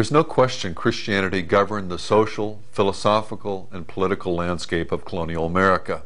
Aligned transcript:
There's 0.00 0.10
no 0.10 0.24
question 0.24 0.74
Christianity 0.74 1.42
governed 1.42 1.90
the 1.90 1.98
social, 1.98 2.62
philosophical, 2.72 3.68
and 3.70 3.86
political 3.86 4.34
landscape 4.34 4.92
of 4.92 5.04
colonial 5.04 5.44
America. 5.44 6.04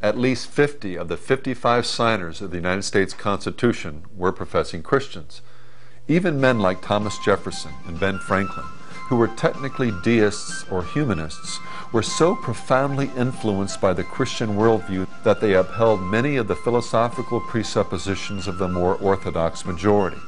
At 0.00 0.16
least 0.16 0.48
50 0.48 0.96
of 0.96 1.08
the 1.08 1.18
55 1.18 1.84
signers 1.84 2.40
of 2.40 2.50
the 2.50 2.56
United 2.56 2.84
States 2.84 3.12
Constitution 3.12 4.06
were 4.16 4.32
professing 4.32 4.82
Christians. 4.82 5.42
Even 6.08 6.40
men 6.40 6.60
like 6.60 6.80
Thomas 6.80 7.18
Jefferson 7.18 7.72
and 7.86 8.00
Ben 8.00 8.18
Franklin, 8.20 8.64
who 9.10 9.16
were 9.16 9.28
technically 9.28 9.92
deists 10.02 10.64
or 10.70 10.82
humanists, 10.82 11.60
were 11.92 12.02
so 12.02 12.36
profoundly 12.36 13.10
influenced 13.18 13.82
by 13.82 13.92
the 13.92 14.02
Christian 14.02 14.56
worldview 14.56 15.06
that 15.24 15.42
they 15.42 15.52
upheld 15.52 16.00
many 16.00 16.36
of 16.36 16.48
the 16.48 16.56
philosophical 16.56 17.42
presuppositions 17.42 18.48
of 18.48 18.56
the 18.56 18.66
more 18.66 18.94
orthodox 18.94 19.66
majority. 19.66 20.22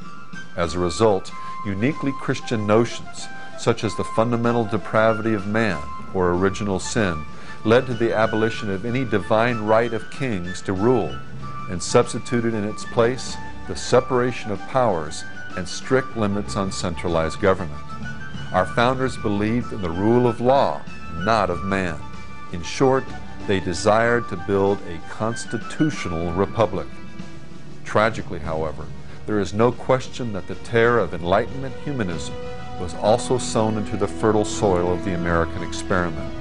As 0.59 0.75
a 0.75 0.79
result, 0.79 1.31
uniquely 1.65 2.11
Christian 2.11 2.67
notions, 2.67 3.29
such 3.57 3.85
as 3.85 3.95
the 3.95 4.03
fundamental 4.03 4.65
depravity 4.65 5.33
of 5.33 5.47
man 5.47 5.81
or 6.13 6.31
original 6.31 6.81
sin, 6.81 7.23
led 7.63 7.85
to 7.85 7.93
the 7.93 8.13
abolition 8.13 8.69
of 8.69 8.83
any 8.83 9.05
divine 9.05 9.59
right 9.59 9.93
of 9.93 10.11
kings 10.11 10.61
to 10.63 10.73
rule 10.73 11.17
and 11.69 11.81
substituted 11.81 12.53
in 12.53 12.65
its 12.65 12.83
place 12.83 13.37
the 13.69 13.75
separation 13.75 14.51
of 14.51 14.59
powers 14.67 15.23
and 15.55 15.65
strict 15.65 16.17
limits 16.17 16.57
on 16.57 16.73
centralized 16.73 17.39
government. 17.39 17.81
Our 18.51 18.65
founders 18.65 19.15
believed 19.15 19.71
in 19.71 19.81
the 19.81 19.89
rule 19.89 20.27
of 20.27 20.41
law, 20.41 20.81
not 21.19 21.49
of 21.49 21.63
man. 21.63 21.97
In 22.51 22.63
short, 22.63 23.05
they 23.47 23.61
desired 23.61 24.27
to 24.27 24.35
build 24.35 24.79
a 24.89 24.97
constitutional 25.09 26.33
republic. 26.33 26.87
Tragically, 27.85 28.39
however, 28.39 28.85
there 29.29 29.39
is 29.39 29.53
no 29.53 29.71
question 29.71 30.33
that 30.33 30.47
the 30.47 30.55
tare 30.55 30.97
of 30.97 31.13
Enlightenment 31.13 31.75
humanism 31.85 32.33
was 32.79 32.95
also 32.95 33.37
sown 33.37 33.77
into 33.77 33.95
the 33.95 34.07
fertile 34.07 34.43
soil 34.43 34.91
of 34.91 35.05
the 35.05 35.13
American 35.13 35.61
experiment. 35.61 36.33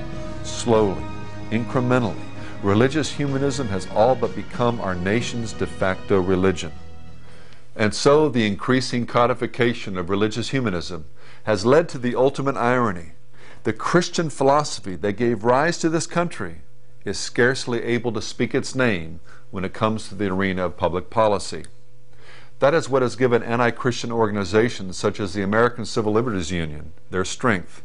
Slowly, 0.42 1.02
incrementally, 1.50 2.18
religious 2.62 3.12
humanism 3.12 3.68
has 3.68 3.86
all 3.90 4.14
but 4.14 4.34
become 4.34 4.80
our 4.80 4.94
nation's 4.94 5.52
de 5.52 5.66
facto 5.66 6.18
religion. 6.18 6.72
And 7.76 7.94
so 7.94 8.30
the 8.30 8.46
increasing 8.46 9.04
codification 9.04 9.98
of 9.98 10.08
religious 10.08 10.48
humanism 10.48 11.04
has 11.42 11.66
led 11.66 11.90
to 11.90 11.98
the 11.98 12.14
ultimate 12.14 12.56
irony. 12.56 13.12
The 13.64 13.74
Christian 13.74 14.30
philosophy 14.30 14.96
that 14.96 15.12
gave 15.12 15.44
rise 15.44 15.76
to 15.80 15.90
this 15.90 16.06
country 16.06 16.62
is 17.04 17.18
scarcely 17.18 17.82
able 17.82 18.12
to 18.12 18.22
speak 18.22 18.54
its 18.54 18.74
name 18.74 19.20
when 19.50 19.66
it 19.66 19.74
comes 19.74 20.08
to 20.08 20.14
the 20.14 20.32
arena 20.32 20.64
of 20.64 20.78
public 20.78 21.10
policy. 21.10 21.64
That 22.60 22.74
is 22.74 22.88
what 22.88 23.02
has 23.02 23.16
given 23.16 23.42
anti 23.42 23.70
Christian 23.70 24.10
organizations 24.10 24.96
such 24.96 25.20
as 25.20 25.32
the 25.32 25.42
American 25.42 25.84
Civil 25.84 26.12
Liberties 26.12 26.50
Union 26.50 26.92
their 27.10 27.24
strength. 27.24 27.82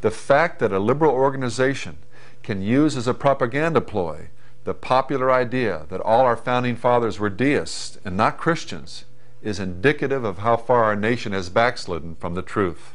The 0.00 0.10
fact 0.10 0.58
that 0.58 0.72
a 0.72 0.78
liberal 0.78 1.12
organization 1.12 1.98
can 2.42 2.62
use 2.62 2.96
as 2.96 3.06
a 3.06 3.14
propaganda 3.14 3.80
ploy 3.80 4.28
the 4.64 4.74
popular 4.74 5.30
idea 5.30 5.86
that 5.88 6.00
all 6.00 6.24
our 6.24 6.36
founding 6.36 6.76
fathers 6.76 7.18
were 7.18 7.30
deists 7.30 7.98
and 8.04 8.16
not 8.16 8.38
Christians 8.38 9.04
is 9.42 9.58
indicative 9.58 10.24
of 10.24 10.38
how 10.38 10.56
far 10.56 10.84
our 10.84 10.94
nation 10.94 11.32
has 11.32 11.48
backslidden 11.48 12.14
from 12.14 12.34
the 12.34 12.42
truth. 12.42 12.94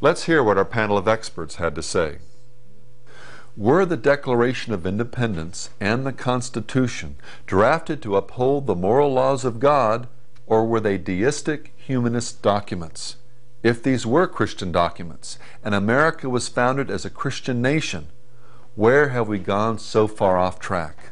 Let's 0.00 0.24
hear 0.24 0.42
what 0.42 0.58
our 0.58 0.64
panel 0.64 0.96
of 0.96 1.08
experts 1.08 1.56
had 1.56 1.74
to 1.74 1.82
say. 1.82 2.18
Were 3.56 3.84
the 3.84 3.98
Declaration 3.98 4.72
of 4.72 4.86
Independence 4.86 5.68
and 5.78 6.06
the 6.06 6.12
Constitution 6.12 7.16
drafted 7.46 8.00
to 8.00 8.16
uphold 8.16 8.66
the 8.66 8.74
moral 8.74 9.12
laws 9.12 9.44
of 9.44 9.60
God, 9.60 10.08
or 10.46 10.64
were 10.64 10.80
they 10.80 10.96
deistic, 10.96 11.74
humanist 11.76 12.40
documents? 12.40 13.16
If 13.62 13.82
these 13.82 14.06
were 14.06 14.26
Christian 14.26 14.72
documents, 14.72 15.38
and 15.62 15.74
America 15.74 16.30
was 16.30 16.48
founded 16.48 16.90
as 16.90 17.04
a 17.04 17.10
Christian 17.10 17.60
nation, 17.60 18.08
where 18.74 19.10
have 19.10 19.28
we 19.28 19.38
gone 19.38 19.78
so 19.78 20.08
far 20.08 20.38
off 20.38 20.58
track? 20.58 21.10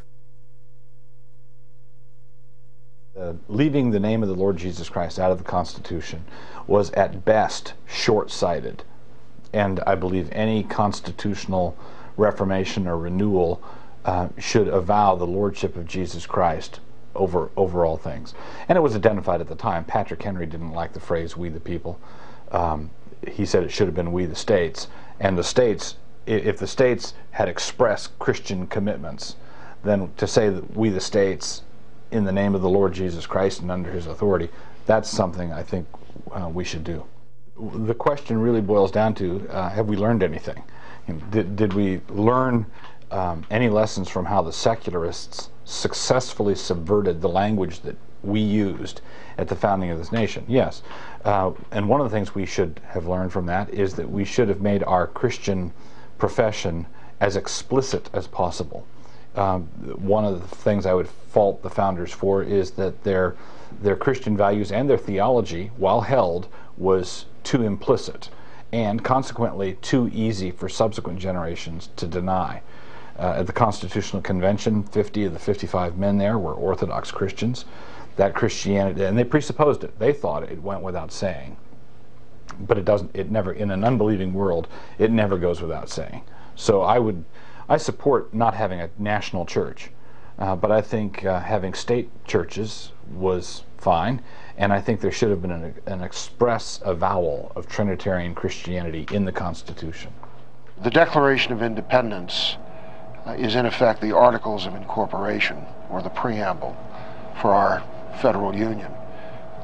Uh, 3.14 3.34
leaving 3.48 3.90
the 3.90 4.00
name 4.00 4.22
of 4.22 4.30
the 4.30 4.34
Lord 4.34 4.56
Jesus 4.56 4.88
Christ 4.88 5.18
out 5.18 5.30
of 5.30 5.36
the 5.36 5.44
Constitution 5.44 6.24
was 6.66 6.90
at 6.92 7.22
best 7.22 7.74
short 7.86 8.30
sighted. 8.30 8.82
And 9.52 9.80
I 9.86 9.94
believe 9.94 10.30
any 10.32 10.62
constitutional 10.62 11.76
reformation 12.20 12.86
or 12.86 12.96
renewal 12.98 13.62
uh, 14.04 14.28
should 14.38 14.68
avow 14.68 15.16
the 15.16 15.26
lordship 15.26 15.76
of 15.76 15.86
Jesus 15.86 16.26
Christ 16.26 16.80
over 17.14 17.50
over 17.56 17.84
all 17.84 17.96
things. 17.96 18.34
And 18.68 18.76
it 18.76 18.80
was 18.80 18.94
identified 18.94 19.40
at 19.40 19.48
the 19.48 19.54
time. 19.56 19.84
Patrick 19.84 20.22
Henry 20.22 20.46
didn't 20.46 20.72
like 20.72 20.92
the 20.92 21.00
phrase 21.00 21.36
"we 21.36 21.48
the 21.48 21.60
people." 21.60 21.98
Um, 22.52 22.90
he 23.26 23.44
said 23.44 23.62
it 23.64 23.70
should 23.70 23.88
have 23.88 23.94
been 23.94 24.12
"we 24.12 24.26
the 24.26 24.36
states." 24.36 24.88
And 25.18 25.36
the 25.36 25.44
states, 25.44 25.96
if 26.26 26.58
the 26.58 26.66
states 26.66 27.14
had 27.32 27.48
expressed 27.48 28.18
Christian 28.18 28.66
commitments, 28.66 29.36
then 29.82 30.12
to 30.16 30.26
say 30.26 30.48
that 30.48 30.76
we 30.76 30.88
the 30.88 31.00
states, 31.00 31.62
in 32.10 32.24
the 32.24 32.32
name 32.32 32.54
of 32.54 32.62
the 32.62 32.68
Lord 32.68 32.92
Jesus 32.92 33.26
Christ 33.26 33.60
and 33.60 33.70
under 33.70 33.90
His 33.90 34.06
authority, 34.06 34.48
that's 34.86 35.10
something 35.10 35.52
I 35.52 35.62
think 35.62 35.86
uh, 36.32 36.48
we 36.52 36.64
should 36.64 36.84
do. 36.84 37.04
The 37.60 37.94
question 37.94 38.40
really 38.40 38.60
boils 38.60 38.90
down 38.90 39.14
to: 39.16 39.46
uh, 39.50 39.68
Have 39.70 39.86
we 39.86 39.96
learned 39.96 40.22
anything? 40.22 40.62
Did, 41.30 41.56
did 41.56 41.72
we 41.74 42.00
learn 42.08 42.66
um, 43.10 43.44
any 43.50 43.68
lessons 43.68 44.08
from 44.08 44.24
how 44.24 44.42
the 44.42 44.52
secularists 44.52 45.50
successfully 45.64 46.54
subverted 46.54 47.20
the 47.20 47.28
language 47.28 47.80
that 47.80 47.96
we 48.22 48.40
used 48.40 49.00
at 49.38 49.48
the 49.48 49.56
founding 49.56 49.90
of 49.90 49.98
this 49.98 50.12
nation? 50.12 50.44
Yes. 50.48 50.82
Uh, 51.24 51.52
and 51.70 51.88
one 51.88 52.00
of 52.00 52.10
the 52.10 52.16
things 52.16 52.34
we 52.34 52.46
should 52.46 52.80
have 52.88 53.06
learned 53.06 53.32
from 53.32 53.46
that 53.46 53.70
is 53.70 53.94
that 53.94 54.10
we 54.10 54.24
should 54.24 54.48
have 54.48 54.60
made 54.60 54.82
our 54.84 55.06
Christian 55.06 55.72
profession 56.18 56.86
as 57.20 57.36
explicit 57.36 58.08
as 58.12 58.26
possible. 58.26 58.86
Um, 59.36 59.64
one 59.98 60.24
of 60.24 60.40
the 60.40 60.56
things 60.56 60.86
I 60.86 60.94
would 60.94 61.08
fault 61.08 61.62
the 61.62 61.70
founders 61.70 62.12
for 62.12 62.42
is 62.42 62.72
that 62.72 63.04
their 63.04 63.36
their 63.82 63.94
Christian 63.94 64.36
values 64.36 64.72
and 64.72 64.90
their 64.90 64.98
theology, 64.98 65.70
while 65.76 66.00
held, 66.00 66.48
was 66.76 67.26
too 67.44 67.62
implicit 67.62 68.30
and 68.72 69.02
consequently 69.02 69.74
too 69.82 70.10
easy 70.12 70.50
for 70.50 70.68
subsequent 70.68 71.18
generations 71.18 71.90
to 71.96 72.06
deny. 72.06 72.62
Uh, 73.18 73.34
at 73.38 73.46
the 73.46 73.52
Constitutional 73.52 74.22
Convention, 74.22 74.82
50 74.82 75.24
of 75.24 75.32
the 75.32 75.38
55 75.38 75.98
men 75.98 76.18
there 76.18 76.38
were 76.38 76.54
Orthodox 76.54 77.10
Christians. 77.10 77.64
That 78.16 78.34
Christianity, 78.34 79.04
and 79.04 79.16
they 79.16 79.24
presupposed 79.24 79.84
it. 79.84 79.98
They 79.98 80.12
thought 80.12 80.42
it 80.42 80.62
went 80.62 80.82
without 80.82 81.12
saying. 81.12 81.56
But 82.58 82.78
it 82.78 82.84
doesn't, 82.84 83.10
it 83.14 83.30
never, 83.30 83.52
in 83.52 83.70
an 83.70 83.84
unbelieving 83.84 84.32
world, 84.32 84.68
it 84.98 85.10
never 85.10 85.38
goes 85.38 85.62
without 85.62 85.88
saying. 85.88 86.22
So 86.54 86.82
I 86.82 86.98
would, 86.98 87.24
I 87.68 87.76
support 87.76 88.34
not 88.34 88.54
having 88.54 88.80
a 88.80 88.90
national 88.98 89.46
church, 89.46 89.90
uh, 90.38 90.56
but 90.56 90.70
I 90.70 90.80
think 90.80 91.24
uh, 91.24 91.40
having 91.40 91.72
state 91.72 92.10
churches 92.26 92.92
was 93.10 93.64
fine 93.78 94.22
and 94.60 94.74
I 94.74 94.80
think 94.82 95.00
there 95.00 95.10
should 95.10 95.30
have 95.30 95.40
been 95.40 95.52
an, 95.52 95.74
an 95.86 96.02
express 96.02 96.80
avowal 96.84 97.50
of 97.56 97.66
Trinitarian 97.66 98.34
Christianity 98.34 99.06
in 99.10 99.24
the 99.24 99.32
Constitution. 99.32 100.12
The 100.82 100.90
Declaration 100.90 101.54
of 101.54 101.62
Independence 101.62 102.58
uh, 103.26 103.30
is, 103.30 103.54
in 103.54 103.64
effect, 103.64 104.02
the 104.02 104.14
Articles 104.14 104.66
of 104.66 104.74
Incorporation, 104.74 105.64
or 105.88 106.02
the 106.02 106.10
preamble, 106.10 106.76
for 107.40 107.54
our 107.54 107.82
federal 108.20 108.54
union. 108.54 108.92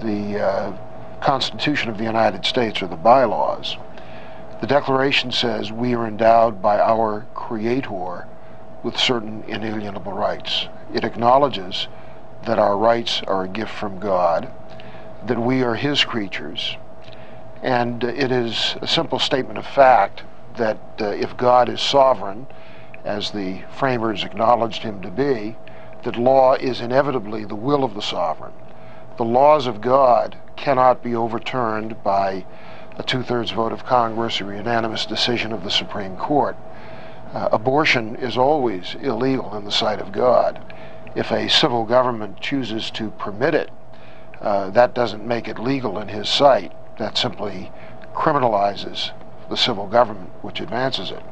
The 0.00 0.40
uh, 0.40 1.20
Constitution 1.20 1.90
of 1.90 1.98
the 1.98 2.04
United 2.04 2.46
States, 2.46 2.80
or 2.80 2.86
the 2.86 2.96
bylaws. 2.96 3.76
The 4.62 4.66
Declaration 4.66 5.30
says 5.30 5.70
we 5.70 5.94
are 5.94 6.06
endowed 6.06 6.62
by 6.62 6.80
our 6.80 7.26
Creator 7.34 8.26
with 8.82 8.96
certain 8.96 9.44
inalienable 9.46 10.12
rights. 10.12 10.68
It 10.94 11.04
acknowledges 11.04 11.86
that 12.46 12.58
our 12.58 12.78
rights 12.78 13.20
are 13.26 13.44
a 13.44 13.48
gift 13.48 13.72
from 13.72 13.98
God 13.98 14.50
that 15.26 15.38
we 15.38 15.62
are 15.62 15.74
his 15.74 16.04
creatures. 16.04 16.76
And 17.62 18.04
it 18.04 18.30
is 18.30 18.76
a 18.80 18.86
simple 18.86 19.18
statement 19.18 19.58
of 19.58 19.66
fact 19.66 20.22
that 20.56 20.78
uh, 21.00 21.06
if 21.06 21.36
God 21.36 21.68
is 21.68 21.80
sovereign, 21.80 22.46
as 23.04 23.30
the 23.30 23.62
framers 23.70 24.24
acknowledged 24.24 24.82
him 24.82 25.00
to 25.02 25.10
be, 25.10 25.56
that 26.04 26.16
law 26.16 26.54
is 26.54 26.80
inevitably 26.80 27.44
the 27.44 27.54
will 27.54 27.84
of 27.84 27.94
the 27.94 28.02
sovereign. 28.02 28.52
The 29.16 29.24
laws 29.24 29.66
of 29.66 29.80
God 29.80 30.36
cannot 30.56 31.02
be 31.02 31.14
overturned 31.14 32.02
by 32.02 32.44
a 32.98 33.02
two 33.02 33.22
thirds 33.22 33.50
vote 33.50 33.72
of 33.72 33.84
Congress 33.84 34.40
or 34.40 34.52
a 34.52 34.56
unanimous 34.56 35.06
decision 35.06 35.52
of 35.52 35.64
the 35.64 35.70
Supreme 35.70 36.16
Court. 36.16 36.56
Uh, 37.34 37.48
abortion 37.52 38.16
is 38.16 38.38
always 38.38 38.96
illegal 39.00 39.56
in 39.56 39.64
the 39.64 39.72
sight 39.72 40.00
of 40.00 40.12
God. 40.12 40.60
If 41.14 41.30
a 41.30 41.48
civil 41.48 41.84
government 41.84 42.40
chooses 42.40 42.90
to 42.92 43.10
permit 43.12 43.54
it, 43.54 43.70
uh, 44.40 44.70
that 44.70 44.94
doesn't 44.94 45.26
make 45.26 45.48
it 45.48 45.58
legal 45.58 45.98
in 45.98 46.08
his 46.08 46.28
sight. 46.28 46.72
That 46.98 47.16
simply 47.16 47.70
criminalizes 48.14 49.10
the 49.48 49.56
civil 49.56 49.86
government, 49.86 50.30
which 50.42 50.60
advances 50.60 51.10
it. 51.10 51.22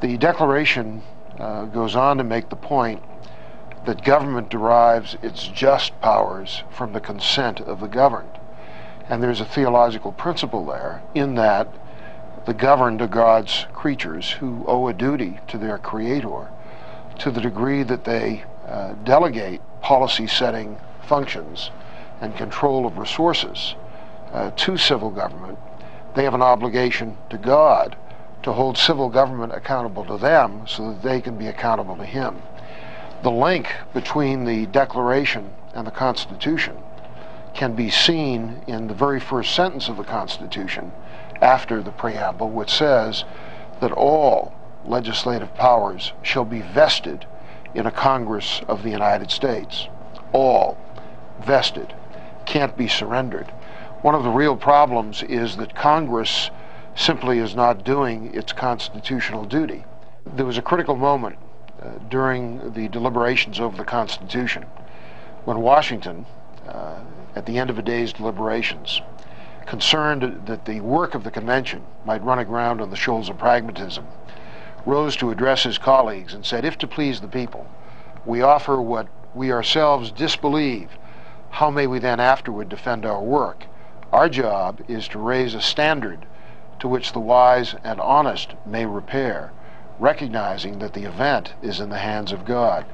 The 0.00 0.16
Declaration 0.16 1.02
uh, 1.38 1.64
goes 1.66 1.96
on 1.96 2.18
to 2.18 2.24
make 2.24 2.48
the 2.48 2.56
point 2.56 3.02
that 3.86 4.04
government 4.04 4.50
derives 4.50 5.16
its 5.22 5.46
just 5.48 5.98
powers 6.00 6.64
from 6.70 6.92
the 6.92 7.00
consent 7.00 7.60
of 7.60 7.80
the 7.80 7.86
governed. 7.86 8.38
And 9.08 9.22
there's 9.22 9.40
a 9.40 9.44
theological 9.44 10.12
principle 10.12 10.66
there 10.66 11.02
in 11.14 11.36
that 11.36 11.72
the 12.46 12.54
governed 12.54 13.00
are 13.02 13.08
God's 13.08 13.66
creatures 13.72 14.32
who 14.32 14.64
owe 14.66 14.88
a 14.88 14.92
duty 14.92 15.40
to 15.48 15.58
their 15.58 15.78
Creator 15.78 16.48
to 17.18 17.30
the 17.30 17.40
degree 17.40 17.82
that 17.82 18.04
they 18.04 18.44
uh, 18.66 18.92
delegate 19.04 19.60
policy 19.80 20.26
setting 20.26 20.78
functions 21.02 21.70
and 22.20 22.36
control 22.36 22.86
of 22.86 22.98
resources 22.98 23.74
uh, 24.32 24.50
to 24.52 24.76
civil 24.76 25.10
government. 25.10 25.58
They 26.14 26.24
have 26.24 26.34
an 26.34 26.42
obligation 26.42 27.16
to 27.30 27.38
God 27.38 27.96
to 28.42 28.52
hold 28.52 28.78
civil 28.78 29.08
government 29.08 29.52
accountable 29.52 30.04
to 30.04 30.16
them 30.16 30.66
so 30.66 30.92
that 30.92 31.02
they 31.02 31.20
can 31.20 31.36
be 31.36 31.48
accountable 31.48 31.96
to 31.96 32.04
Him. 32.04 32.40
The 33.22 33.30
link 33.30 33.68
between 33.92 34.44
the 34.44 34.66
Declaration 34.66 35.50
and 35.74 35.86
the 35.86 35.90
Constitution 35.90 36.76
can 37.54 37.74
be 37.74 37.90
seen 37.90 38.62
in 38.66 38.86
the 38.86 38.94
very 38.94 39.18
first 39.18 39.54
sentence 39.54 39.88
of 39.88 39.96
the 39.96 40.04
Constitution 40.04 40.92
after 41.40 41.82
the 41.82 41.90
preamble, 41.90 42.50
which 42.50 42.70
says 42.70 43.24
that 43.80 43.92
all 43.92 44.54
legislative 44.84 45.54
powers 45.54 46.12
shall 46.22 46.44
be 46.44 46.60
vested 46.60 47.26
in 47.74 47.86
a 47.86 47.90
Congress 47.90 48.62
of 48.68 48.82
the 48.82 48.90
United 48.90 49.30
States. 49.30 49.88
All 50.32 50.78
vested, 51.40 51.94
can't 52.46 52.76
be 52.76 52.88
surrendered. 52.88 53.46
One 54.02 54.14
of 54.14 54.22
the 54.22 54.30
real 54.30 54.56
problems 54.56 55.22
is 55.22 55.56
that 55.56 55.74
Congress 55.74 56.50
simply 56.94 57.38
is 57.38 57.54
not 57.54 57.84
doing 57.84 58.34
its 58.34 58.52
constitutional 58.52 59.44
duty. 59.44 59.84
There 60.24 60.46
was 60.46 60.58
a 60.58 60.62
critical 60.62 60.96
moment 60.96 61.36
uh, 61.82 61.90
during 62.08 62.72
the 62.72 62.88
deliberations 62.88 63.60
over 63.60 63.76
the 63.76 63.84
Constitution 63.84 64.64
when 65.44 65.60
Washington, 65.60 66.26
uh, 66.66 66.98
at 67.36 67.46
the 67.46 67.58
end 67.58 67.70
of 67.70 67.78
a 67.78 67.82
day's 67.82 68.12
deliberations, 68.12 69.00
concerned 69.66 70.46
that 70.46 70.64
the 70.64 70.80
work 70.80 71.14
of 71.14 71.22
the 71.22 71.30
convention 71.30 71.82
might 72.04 72.24
run 72.24 72.38
aground 72.38 72.80
on 72.80 72.90
the 72.90 72.96
shoals 72.96 73.28
of 73.28 73.38
pragmatism, 73.38 74.04
rose 74.84 75.16
to 75.16 75.30
address 75.30 75.62
his 75.62 75.78
colleagues 75.78 76.34
and 76.34 76.44
said, 76.44 76.64
If 76.64 76.78
to 76.78 76.86
please 76.86 77.20
the 77.20 77.28
people, 77.28 77.66
we 78.24 78.42
offer 78.42 78.80
what 78.80 79.06
we 79.34 79.52
ourselves 79.52 80.10
disbelieve, 80.10 80.88
how 81.56 81.70
may 81.70 81.86
we 81.86 81.98
then 81.98 82.20
afterward 82.20 82.68
defend 82.68 83.06
our 83.06 83.22
work? 83.22 83.64
Our 84.12 84.28
job 84.28 84.82
is 84.88 85.08
to 85.08 85.18
raise 85.18 85.54
a 85.54 85.62
standard 85.62 86.26
to 86.80 86.86
which 86.86 87.12
the 87.12 87.18
wise 87.18 87.74
and 87.82 87.98
honest 87.98 88.52
may 88.66 88.84
repair, 88.84 89.52
recognizing 89.98 90.80
that 90.80 90.92
the 90.92 91.04
event 91.04 91.54
is 91.62 91.80
in 91.80 91.88
the 91.88 91.96
hands 91.96 92.30
of 92.30 92.44
God. 92.44 92.84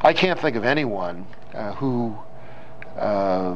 I 0.00 0.14
can't 0.14 0.40
think 0.40 0.56
of 0.56 0.64
anyone 0.64 1.26
uh, 1.52 1.74
who 1.74 2.16
uh, 2.98 3.54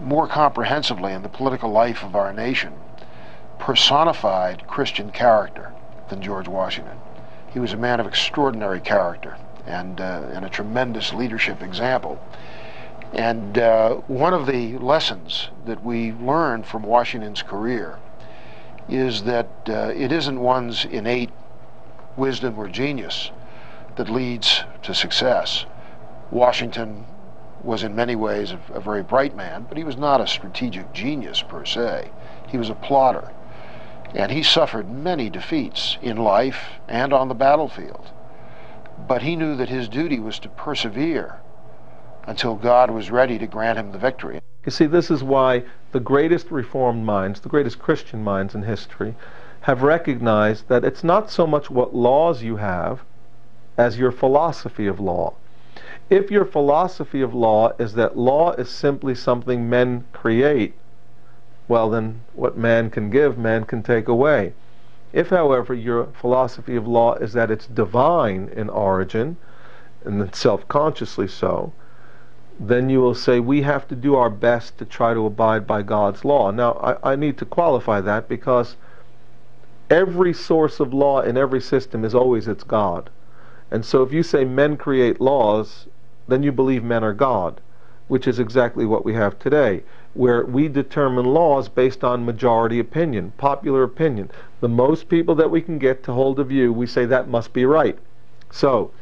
more 0.00 0.28
comprehensively 0.28 1.12
in 1.12 1.22
the 1.22 1.28
political 1.28 1.70
life 1.70 2.04
of 2.04 2.14
our 2.14 2.32
nation 2.32 2.72
personified 3.58 4.64
Christian 4.68 5.10
character 5.10 5.72
than 6.08 6.22
George 6.22 6.46
Washington. 6.46 6.98
He 7.52 7.58
was 7.58 7.72
a 7.72 7.76
man 7.76 7.98
of 7.98 8.06
extraordinary 8.06 8.80
character 8.80 9.36
and, 9.66 10.00
uh, 10.00 10.22
and 10.32 10.44
a 10.44 10.48
tremendous 10.48 11.12
leadership 11.12 11.64
example. 11.64 12.20
And 13.14 13.56
uh, 13.58 13.94
one 14.08 14.34
of 14.34 14.46
the 14.46 14.76
lessons 14.78 15.48
that 15.66 15.84
we 15.84 16.10
learned 16.12 16.66
from 16.66 16.82
Washington's 16.82 17.42
career 17.42 18.00
is 18.88 19.22
that 19.22 19.48
uh, 19.68 19.92
it 19.94 20.10
isn't 20.10 20.40
one's 20.40 20.84
innate 20.84 21.30
wisdom 22.16 22.58
or 22.58 22.66
genius 22.66 23.30
that 23.94 24.10
leads 24.10 24.64
to 24.82 24.92
success. 24.92 25.64
Washington 26.32 27.06
was 27.62 27.84
in 27.84 27.94
many 27.94 28.16
ways 28.16 28.50
a, 28.50 28.58
a, 28.72 28.80
very 28.80 29.04
bright 29.04 29.36
man, 29.36 29.64
but 29.68 29.78
he 29.78 29.84
was 29.84 29.96
not 29.96 30.20
a 30.20 30.26
strategic 30.26 30.92
genius 30.92 31.40
per 31.40 31.64
se. 31.64 32.10
He 32.48 32.58
was 32.58 32.68
a 32.68 32.74
plotter. 32.74 33.30
And 34.12 34.32
he 34.32 34.42
suffered 34.42 34.90
many 34.90 35.30
defeats 35.30 35.98
in 36.02 36.16
life 36.16 36.80
and 36.88 37.12
on 37.12 37.28
the 37.28 37.34
battlefield. 37.34 38.10
But 39.06 39.22
he 39.22 39.36
knew 39.36 39.54
that 39.54 39.68
his 39.68 39.88
duty 39.88 40.18
was 40.18 40.40
to 40.40 40.48
persevere 40.48 41.38
until 42.26 42.54
God 42.54 42.90
was 42.90 43.10
ready 43.10 43.38
to 43.38 43.46
grant 43.46 43.78
him 43.78 43.92
the 43.92 43.98
victory. 43.98 44.40
You 44.64 44.70
see, 44.70 44.86
this 44.86 45.10
is 45.10 45.22
why 45.22 45.64
the 45.92 46.00
greatest 46.00 46.50
reformed 46.50 47.04
minds, 47.04 47.40
the 47.40 47.48
greatest 47.48 47.78
Christian 47.78 48.24
minds 48.24 48.54
in 48.54 48.62
history, 48.62 49.14
have 49.62 49.82
recognized 49.82 50.68
that 50.68 50.84
it's 50.84 51.04
not 51.04 51.30
so 51.30 51.46
much 51.46 51.70
what 51.70 51.94
laws 51.94 52.42
you 52.42 52.56
have 52.56 53.02
as 53.76 53.98
your 53.98 54.12
philosophy 54.12 54.86
of 54.86 55.00
law. 55.00 55.34
If 56.10 56.30
your 56.30 56.44
philosophy 56.44 57.22
of 57.22 57.34
law 57.34 57.72
is 57.78 57.94
that 57.94 58.16
law 58.16 58.52
is 58.52 58.68
simply 58.68 59.14
something 59.14 59.68
men 59.68 60.04
create, 60.12 60.74
well, 61.66 61.90
then 61.90 62.20
what 62.34 62.56
man 62.56 62.90
can 62.90 63.10
give, 63.10 63.38
man 63.38 63.64
can 63.64 63.82
take 63.82 64.06
away. 64.06 64.52
If, 65.12 65.30
however, 65.30 65.74
your 65.74 66.08
philosophy 66.20 66.76
of 66.76 66.86
law 66.86 67.14
is 67.14 67.32
that 67.32 67.50
it's 67.50 67.66
divine 67.66 68.50
in 68.54 68.68
origin, 68.68 69.36
and 70.04 70.34
self 70.34 70.66
consciously 70.68 71.28
so, 71.28 71.72
then 72.58 72.88
you 72.88 73.00
will 73.00 73.14
say 73.14 73.40
we 73.40 73.62
have 73.62 73.88
to 73.88 73.96
do 73.96 74.14
our 74.14 74.30
best 74.30 74.78
to 74.78 74.84
try 74.84 75.12
to 75.12 75.26
abide 75.26 75.66
by 75.66 75.82
God's 75.82 76.24
law. 76.24 76.50
Now, 76.50 76.72
I, 76.74 77.12
I, 77.12 77.16
need 77.16 77.36
to 77.38 77.44
qualify 77.44 78.00
that 78.02 78.28
because 78.28 78.76
every 79.90 80.32
source 80.32 80.78
of 80.78 80.94
law 80.94 81.20
in 81.20 81.36
every 81.36 81.60
system 81.60 82.04
is 82.04 82.14
always 82.14 82.46
its 82.46 82.62
God. 82.62 83.10
And 83.70 83.84
so 83.84 84.02
if 84.02 84.12
you 84.12 84.22
say 84.22 84.44
men 84.44 84.76
create 84.76 85.20
laws, 85.20 85.88
then 86.28 86.42
you 86.42 86.52
believe 86.52 86.84
men 86.84 87.02
are 87.02 87.12
God, 87.12 87.60
which 88.08 88.28
is 88.28 88.38
exactly 88.38 88.86
what 88.86 89.04
we 89.04 89.14
have 89.14 89.38
today, 89.38 89.82
where 90.14 90.44
we 90.44 90.68
determine 90.68 91.24
laws 91.24 91.68
based 91.68 92.04
on 92.04 92.24
majority 92.24 92.78
opinion, 92.78 93.32
popular 93.36 93.82
opinion. 93.82 94.30
The 94.60 94.68
most 94.68 95.08
people 95.08 95.34
that 95.34 95.50
we 95.50 95.60
can 95.60 95.78
get 95.78 96.04
to 96.04 96.12
hold 96.12 96.38
a 96.38 96.44
view, 96.44 96.72
we 96.72 96.86
say 96.86 97.04
that 97.04 97.28
must 97.28 97.52
be 97.52 97.64
right. 97.66 97.98
So, 98.50 98.92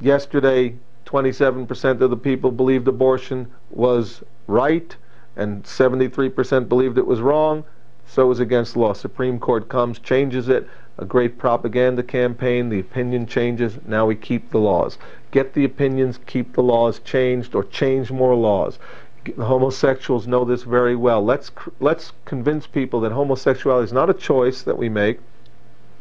yesterday, 0.00 0.74
27% 1.06 2.00
of 2.00 2.10
the 2.10 2.16
people 2.16 2.50
believed 2.50 2.88
abortion 2.88 3.50
was 3.70 4.22
right, 4.46 4.96
and 5.36 5.64
73% 5.64 6.68
believed 6.68 6.98
it 6.98 7.06
was 7.06 7.20
wrong. 7.20 7.64
So 8.08 8.22
it 8.22 8.28
was 8.28 8.40
against 8.40 8.76
law. 8.76 8.92
Supreme 8.92 9.38
Court 9.38 9.68
comes, 9.68 9.98
changes 9.98 10.48
it, 10.48 10.68
a 10.98 11.04
great 11.04 11.38
propaganda 11.38 12.02
campaign, 12.02 12.68
the 12.68 12.80
opinion 12.80 13.26
changes, 13.26 13.78
now 13.86 14.06
we 14.06 14.14
keep 14.14 14.50
the 14.50 14.58
laws. 14.58 14.96
Get 15.30 15.52
the 15.52 15.64
opinions, 15.64 16.18
keep 16.26 16.54
the 16.54 16.62
laws 16.62 17.00
changed, 17.00 17.54
or 17.54 17.64
change 17.64 18.10
more 18.10 18.34
laws. 18.34 18.78
The 19.24 19.44
homosexuals 19.44 20.26
know 20.26 20.44
this 20.44 20.62
very 20.62 20.96
well. 20.96 21.22
Let's 21.22 21.50
let's 21.80 22.12
convince 22.24 22.66
people 22.66 23.00
that 23.00 23.12
homosexuality 23.12 23.84
is 23.84 23.92
not 23.92 24.08
a 24.08 24.14
choice 24.14 24.62
that 24.62 24.78
we 24.78 24.88
make, 24.88 25.18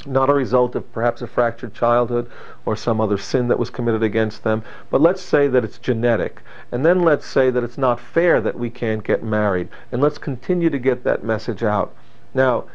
not 0.06 0.30
a 0.30 0.34
result 0.34 0.76
of 0.76 0.92
perhaps 0.92 1.22
a 1.22 1.28
fractured 1.28 1.74
childhood 1.74 2.30
or 2.66 2.76
some 2.76 3.02
other 3.02 3.18
sin 3.18 3.48
that 3.48 3.60
was 3.60 3.70
committed 3.70 4.04
against 4.04 4.44
them, 4.44 4.64
but 4.90 5.02
let's 5.02 5.22
say 5.22 5.48
that 5.48 5.64
it's 5.64 5.78
genetic. 5.78 6.42
And 6.72 6.86
then 6.86 7.04
let's 7.04 7.26
say 7.26 7.50
that 7.50 7.64
it's 7.64 7.78
not 7.78 8.00
fair 8.00 8.42
that 8.42 8.58
we 8.58 8.70
can't 8.70 9.04
get 9.04 9.24
married. 9.24 9.70
And 9.92 10.02
let's 10.02 10.18
continue 10.18 10.70
to 10.70 10.80
get 10.80 11.04
that 11.04 11.24
message 11.24 11.64
out. 11.64 11.94
Now, 12.34 12.66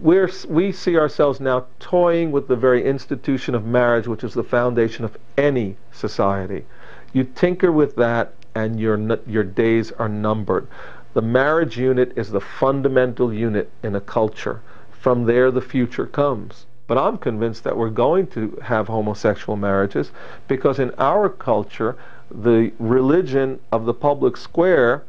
we're, 0.00 0.30
we 0.48 0.72
see 0.72 0.98
ourselves 0.98 1.40
now 1.40 1.66
toying 1.80 2.30
with 2.30 2.48
the 2.48 2.56
very 2.56 2.84
institution 2.84 3.54
of 3.54 3.64
marriage, 3.64 4.06
which 4.06 4.24
is 4.24 4.34
the 4.34 4.44
foundation 4.44 5.04
of 5.04 5.16
any 5.36 5.76
society. 5.92 6.66
You 7.12 7.24
tinker 7.24 7.72
with 7.72 7.96
that, 7.96 8.34
and 8.54 8.78
your, 8.78 8.98
your 9.26 9.44
days 9.44 9.92
are 9.92 10.08
numbered. 10.08 10.66
The 11.14 11.22
marriage 11.22 11.78
unit 11.78 12.12
is 12.16 12.30
the 12.30 12.40
fundamental 12.40 13.32
unit 13.32 13.70
in 13.82 13.96
a 13.96 14.00
culture. 14.00 14.60
From 15.08 15.24
there, 15.24 15.50
the 15.50 15.62
future 15.62 16.04
comes. 16.04 16.66
But 16.86 16.98
I'm 16.98 17.16
convinced 17.16 17.64
that 17.64 17.78
we're 17.78 17.88
going 17.88 18.26
to 18.26 18.58
have 18.62 18.88
homosexual 18.88 19.56
marriages 19.56 20.10
because 20.48 20.78
in 20.78 20.92
our 20.98 21.30
culture, 21.30 21.96
the 22.30 22.72
religion 22.78 23.58
of 23.72 23.86
the 23.86 23.94
public 23.94 24.36
square 24.36 25.04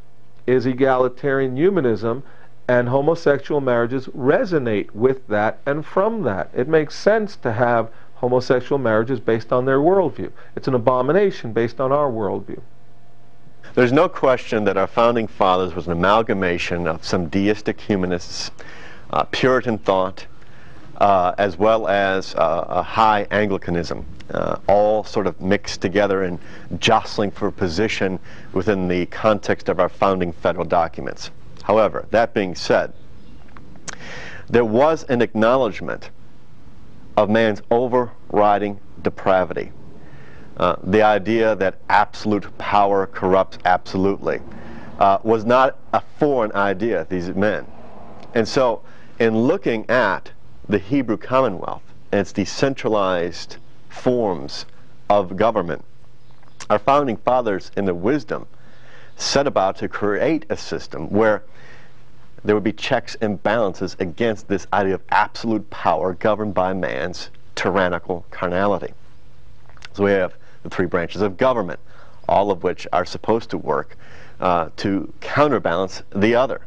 is 0.46 0.64
egalitarian 0.64 1.54
humanism, 1.54 2.22
and 2.66 2.88
homosexual 2.88 3.60
marriages 3.60 4.06
resonate 4.16 4.90
with 4.92 5.26
that 5.26 5.58
and 5.66 5.84
from 5.84 6.22
that. 6.22 6.48
It 6.54 6.66
makes 6.66 6.96
sense 6.96 7.36
to 7.36 7.52
have 7.52 7.90
homosexual 8.14 8.78
marriages 8.78 9.20
based 9.20 9.52
on 9.52 9.66
their 9.66 9.80
worldview. 9.80 10.32
It's 10.56 10.66
an 10.66 10.72
abomination 10.72 11.52
based 11.52 11.78
on 11.78 11.92
our 11.92 12.10
worldview. 12.10 12.62
There's 13.74 13.92
no 13.92 14.08
question 14.08 14.64
that 14.64 14.78
our 14.78 14.86
founding 14.86 15.26
fathers 15.26 15.74
was 15.74 15.84
an 15.86 15.92
amalgamation 15.92 16.86
of 16.86 17.04
some 17.04 17.28
deistic 17.28 17.78
humanists, 17.78 18.50
uh, 19.12 19.24
Puritan 19.24 19.78
thought, 19.78 20.26
uh, 20.98 21.34
as 21.38 21.56
well 21.56 21.88
as 21.88 22.34
uh, 22.34 22.64
a 22.68 22.82
high 22.82 23.26
Anglicanism, 23.30 24.04
uh, 24.32 24.56
all 24.68 25.02
sort 25.04 25.26
of 25.26 25.40
mixed 25.40 25.80
together 25.80 26.22
and 26.22 26.38
jostling 26.78 27.30
for 27.30 27.50
position 27.50 28.18
within 28.52 28.86
the 28.86 29.06
context 29.06 29.68
of 29.68 29.80
our 29.80 29.88
founding 29.88 30.32
federal 30.32 30.64
documents. 30.64 31.30
However, 31.62 32.06
that 32.10 32.34
being 32.34 32.54
said, 32.54 32.92
there 34.48 34.64
was 34.64 35.04
an 35.04 35.22
acknowledgement 35.22 36.10
of 37.16 37.30
man's 37.30 37.62
overriding 37.70 38.78
depravity. 39.02 39.72
Uh, 40.56 40.76
the 40.84 41.02
idea 41.02 41.56
that 41.56 41.78
absolute 41.88 42.46
power 42.58 43.06
corrupts 43.06 43.58
absolutely. 43.64 44.40
uh, 44.98 45.18
was 45.22 45.44
not 45.44 45.78
a 45.94 46.02
foreign 46.18 46.52
idea, 46.52 47.06
these 47.08 47.30
men. 47.30 47.66
And 48.34 48.46
so, 48.46 48.82
in 49.20 49.38
looking 49.38 49.88
at 49.90 50.32
the 50.66 50.78
Hebrew 50.78 51.18
Commonwealth 51.18 51.82
and 52.10 52.22
its 52.22 52.32
decentralized 52.32 53.58
forms 53.90 54.64
of 55.10 55.36
government, 55.36 55.84
our 56.70 56.78
founding 56.78 57.18
fathers, 57.18 57.70
in 57.76 57.84
their 57.84 57.94
wisdom, 57.94 58.46
set 59.16 59.46
about 59.46 59.76
to 59.76 59.88
create 59.88 60.46
a 60.48 60.56
system 60.56 61.10
where 61.10 61.42
there 62.42 62.56
would 62.56 62.64
be 62.64 62.72
checks 62.72 63.14
and 63.20 63.42
balances 63.42 63.94
against 64.00 64.48
this 64.48 64.66
idea 64.72 64.94
of 64.94 65.02
absolute 65.10 65.68
power 65.68 66.14
governed 66.14 66.54
by 66.54 66.72
man's 66.72 67.28
tyrannical 67.54 68.24
carnality. 68.30 68.94
So 69.92 70.04
we 70.04 70.12
have 70.12 70.32
the 70.62 70.70
three 70.70 70.86
branches 70.86 71.20
of 71.20 71.36
government, 71.36 71.78
all 72.26 72.50
of 72.50 72.62
which 72.62 72.86
are 72.94 73.04
supposed 73.04 73.50
to 73.50 73.58
work 73.58 73.98
uh, 74.40 74.70
to 74.78 75.12
counterbalance 75.20 76.02
the 76.14 76.34
other, 76.34 76.62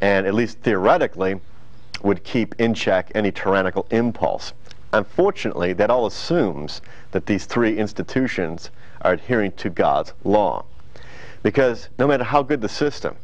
and 0.00 0.26
at 0.26 0.32
least 0.32 0.58
theoretically 0.60 1.38
would 2.02 2.24
keep 2.24 2.54
in 2.58 2.74
check 2.74 3.10
any 3.14 3.30
tyrannical 3.30 3.86
impulse. 3.90 4.52
Unfortunately, 4.92 5.72
that 5.72 5.90
all 5.90 6.06
assumes 6.06 6.82
that 7.12 7.26
these 7.26 7.46
three 7.46 7.78
institutions 7.78 8.70
are 9.00 9.12
adhering 9.12 9.52
to 9.52 9.70
God's 9.70 10.12
law. 10.24 10.64
Because 11.42 11.88
no 11.98 12.06
matter 12.06 12.24
how 12.24 12.42
good 12.42 12.60
the 12.60 12.68
system, 12.68 13.16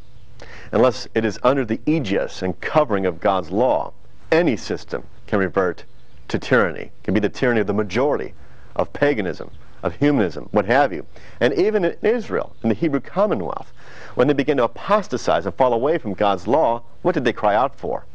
unless 0.71 1.07
it 1.13 1.25
is 1.25 1.39
under 1.43 1.65
the 1.65 1.79
aegis 1.85 2.41
and 2.41 2.59
covering 2.59 3.05
of 3.05 3.19
God's 3.19 3.51
law, 3.51 3.93
any 4.31 4.55
system 4.57 5.03
can 5.27 5.39
revert 5.39 5.83
to 6.27 6.39
tyranny. 6.39 6.91
Can 7.03 7.13
be 7.13 7.19
the 7.19 7.29
tyranny 7.29 7.61
of 7.61 7.67
the 7.67 7.73
majority, 7.73 8.33
of 8.75 8.91
paganism, 8.93 9.51
of 9.83 9.95
humanism, 9.95 10.49
what 10.51 10.65
have 10.65 10.91
you. 10.91 11.05
And 11.39 11.53
even 11.53 11.85
in 11.85 11.95
Israel, 12.01 12.55
in 12.63 12.69
the 12.69 12.75
Hebrew 12.75 12.99
Commonwealth, 12.99 13.71
when 14.15 14.27
they 14.27 14.33
began 14.33 14.57
to 14.57 14.63
apostatize 14.63 15.45
and 15.45 15.55
fall 15.55 15.73
away 15.73 15.97
from 15.97 16.13
God's 16.13 16.47
law, 16.47 16.83
what 17.01 17.13
did 17.13 17.25
they 17.25 17.33
cry 17.33 17.55
out 17.55 17.77
for? 17.77 18.05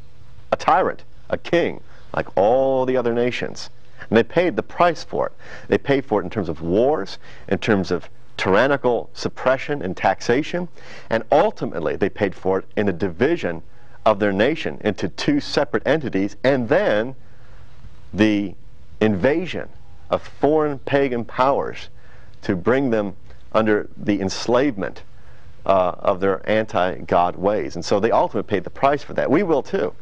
A 0.55 0.57
tyrant, 0.57 1.03
a 1.29 1.37
king, 1.37 1.81
like 2.15 2.29
all 2.37 2.87
the 2.87 2.97
other 2.97 3.13
nations. 3.13 3.71
And 4.09 4.17
they 4.17 4.23
paid 4.23 4.55
the 4.55 4.63
price 4.63 5.03
for 5.03 5.27
it. 5.27 5.33
They 5.67 5.79
paid 5.79 6.05
for 6.05 6.21
it 6.21 6.25
in 6.25 6.31
terms 6.31 6.49
of 6.49 6.63
wars, 6.63 7.19
in 7.49 7.59
terms 7.59 7.91
of 7.91 8.09
tyrannical 8.37 9.11
suppression 9.15 9.83
and 9.83 9.97
taxation, 9.97 10.69
and 11.11 11.25
ultimately 11.33 11.97
they 11.97 12.09
paid 12.09 12.37
for 12.37 12.61
it 12.61 12.67
in 12.77 12.87
the 12.87 12.93
division 12.93 13.63
of 14.07 14.21
their 14.21 14.33
nation 14.33 14.81
into 14.85 15.09
two 15.09 15.41
separate 15.41 15.85
entities, 15.87 16.37
and 16.45 16.69
then 16.69 17.17
the 18.13 18.55
invasion 19.01 19.69
of 20.09 20.23
foreign 20.23 20.79
pagan 20.79 21.25
powers 21.25 21.89
to 22.43 22.55
bring 22.55 22.91
them 22.91 23.17
under 23.51 23.89
the 23.97 24.21
enslavement 24.21 25.03
uh, 25.67 25.95
of 25.99 26.21
their 26.21 26.49
anti-God 26.49 27.35
ways. 27.35 27.75
And 27.75 27.85
so 27.85 27.99
they 27.99 28.13
ultimately 28.13 28.49
paid 28.49 28.63
the 28.63 28.71
price 28.71 29.03
for 29.03 29.15
that. 29.15 29.29
We 29.29 29.43
will 29.43 29.63
too, 29.63 29.93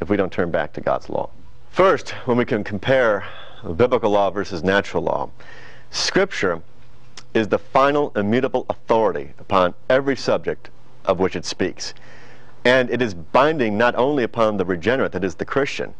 if 0.00 0.08
we 0.08 0.16
don't 0.16 0.32
turn 0.32 0.50
back 0.50 0.72
to 0.74 0.80
God's 0.80 1.08
law. 1.08 1.30
First, 1.70 2.10
when 2.26 2.36
we 2.36 2.44
can 2.44 2.62
compare 2.64 3.24
biblical 3.76 4.10
law 4.10 4.30
versus 4.30 4.62
natural 4.62 5.02
law, 5.02 5.30
Scripture 5.90 6.62
is 7.34 7.48
the 7.48 7.58
final 7.58 8.12
immutable 8.14 8.66
authority 8.68 9.32
upon 9.38 9.74
every 9.90 10.16
subject 10.16 10.70
of 11.04 11.18
which 11.18 11.36
it 11.36 11.44
speaks. 11.44 11.94
And 12.64 12.88
it 12.90 13.02
is 13.02 13.14
binding 13.14 13.76
not 13.76 13.94
only 13.96 14.22
upon 14.22 14.56
the 14.56 14.64
regenerate, 14.64 15.12
that 15.12 15.24
is 15.24 15.34
the 15.34 15.44
Christian, 15.44 15.94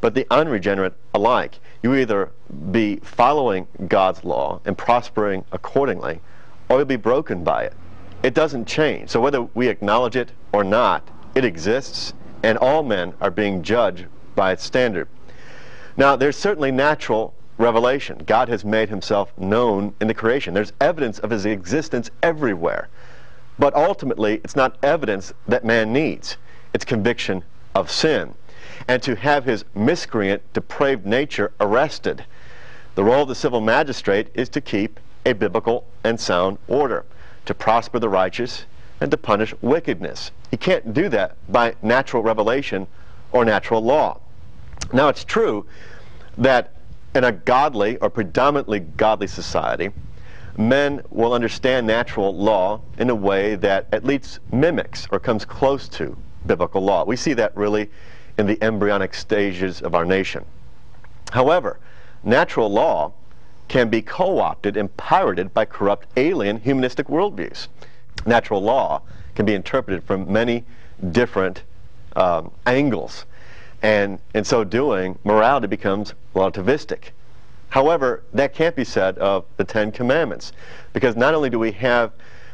but 0.00 0.14
the 0.14 0.26
unregenerate 0.30 0.94
alike. 1.14 1.58
You 1.82 1.94
either 1.94 2.30
be 2.70 2.96
following 2.96 3.66
God's 3.86 4.24
law 4.24 4.60
and 4.64 4.76
prospering 4.76 5.44
accordingly, 5.52 6.20
or 6.68 6.78
you'll 6.78 6.86
be 6.86 6.96
broken 6.96 7.44
by 7.44 7.64
it. 7.64 7.74
It 8.22 8.34
doesn't 8.34 8.66
change. 8.66 9.10
So 9.10 9.20
whether 9.20 9.42
we 9.42 9.68
acknowledge 9.68 10.16
it 10.16 10.32
or 10.52 10.64
not, 10.64 11.06
it 11.34 11.44
exists, 11.44 12.14
and 12.42 12.58
all 12.58 12.82
men 12.82 13.14
are 13.20 13.30
being 13.30 13.62
judged 13.62 14.06
by 14.34 14.52
its 14.52 14.64
standard. 14.64 15.08
Now, 15.96 16.16
there's 16.16 16.36
certainly 16.36 16.70
natural 16.70 17.34
revelation. 17.58 18.22
God 18.24 18.48
has 18.48 18.64
made 18.64 18.88
himself 18.88 19.36
known 19.36 19.94
in 20.00 20.06
the 20.06 20.14
creation. 20.14 20.54
There's 20.54 20.72
evidence 20.80 21.18
of 21.18 21.30
his 21.30 21.44
existence 21.44 22.10
everywhere. 22.22 22.88
But 23.58 23.74
ultimately, 23.74 24.40
it's 24.44 24.54
not 24.54 24.76
evidence 24.82 25.32
that 25.48 25.64
man 25.64 25.92
needs. 25.92 26.36
It's 26.72 26.84
conviction 26.84 27.42
of 27.74 27.90
sin. 27.90 28.34
And 28.86 29.02
to 29.02 29.16
have 29.16 29.44
his 29.44 29.64
miscreant, 29.74 30.42
depraved 30.52 31.04
nature 31.04 31.50
arrested. 31.60 32.24
The 32.94 33.04
role 33.04 33.22
of 33.22 33.28
the 33.28 33.34
civil 33.34 33.60
magistrate 33.60 34.28
is 34.34 34.48
to 34.50 34.60
keep 34.60 35.00
a 35.26 35.32
biblical 35.32 35.84
and 36.04 36.20
sound 36.20 36.58
order, 36.68 37.04
to 37.46 37.54
prosper 37.54 37.98
the 37.98 38.08
righteous, 38.08 38.64
and 39.00 39.10
to 39.10 39.16
punish 39.16 39.54
wickedness. 39.60 40.30
He 40.50 40.56
can't 40.56 40.92
do 40.92 41.08
that 41.10 41.36
by 41.48 41.74
natural 41.82 42.22
revelation 42.22 42.86
or 43.32 43.44
natural 43.44 43.82
law. 43.82 44.20
Now, 44.92 45.08
it's 45.08 45.24
true 45.24 45.66
that 46.38 46.74
in 47.14 47.24
a 47.24 47.32
godly 47.32 47.96
or 47.98 48.10
predominantly 48.10 48.80
godly 48.80 49.26
society, 49.26 49.90
men 50.56 51.02
will 51.10 51.32
understand 51.32 51.86
natural 51.86 52.34
law 52.34 52.80
in 52.98 53.10
a 53.10 53.14
way 53.14 53.54
that 53.56 53.86
at 53.92 54.04
least 54.04 54.40
mimics 54.52 55.06
or 55.10 55.18
comes 55.18 55.44
close 55.44 55.88
to 55.88 56.16
biblical 56.46 56.82
law. 56.82 57.04
We 57.04 57.16
see 57.16 57.34
that 57.34 57.56
really 57.56 57.90
in 58.38 58.46
the 58.46 58.62
embryonic 58.62 59.14
stages 59.14 59.82
of 59.82 59.94
our 59.94 60.04
nation. 60.04 60.44
However, 61.30 61.78
natural 62.24 62.70
law 62.70 63.12
can 63.68 63.88
be 63.88 64.00
co-opted 64.00 64.76
and 64.76 64.94
pirated 64.96 65.52
by 65.52 65.64
corrupt 65.64 66.06
alien 66.16 66.60
humanistic 66.60 67.08
worldviews. 67.08 67.68
Natural 68.26 68.62
law 68.62 69.02
can 69.34 69.46
be 69.46 69.54
interpreted 69.54 70.02
from 70.04 70.30
many 70.30 70.64
different 71.12 71.62
um, 72.16 72.50
angles. 72.66 73.24
And 73.82 74.18
in 74.34 74.44
so 74.44 74.64
doing, 74.64 75.18
morality 75.24 75.68
becomes 75.68 76.14
relativistic. 76.34 77.10
However, 77.70 78.22
that 78.32 78.54
can't 78.54 78.74
be 78.74 78.84
said 78.84 79.18
of 79.18 79.44
the 79.56 79.64
Ten 79.64 79.92
Commandments, 79.92 80.52
because 80.92 81.16
not 81.16 81.34
only 81.34 81.50
do 81.50 81.58
we 81.58 81.72
have 81.72 82.12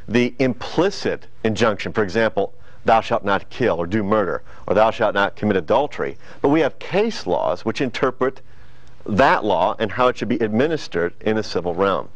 the 0.08 0.34
implicit 0.38 1.26
injunction, 1.44 1.92
for 1.92 2.02
example, 2.02 2.52
thou 2.84 3.00
shalt 3.00 3.24
not 3.24 3.48
kill 3.48 3.80
or 3.80 3.86
do 3.86 4.02
murder, 4.02 4.42
or 4.66 4.74
thou 4.74 4.90
shalt 4.90 5.14
not 5.14 5.36
commit 5.36 5.56
adultery, 5.56 6.18
but 6.42 6.48
we 6.48 6.60
have 6.60 6.78
case 6.78 7.26
laws 7.26 7.64
which 7.64 7.80
interpret 7.80 8.40
that 9.06 9.44
law 9.44 9.74
and 9.78 9.92
how 9.92 10.08
it 10.08 10.18
should 10.18 10.28
be 10.28 10.36
administered 10.36 11.14
in 11.20 11.36
the 11.36 11.42
civil 11.42 11.74
realm. 11.74 12.08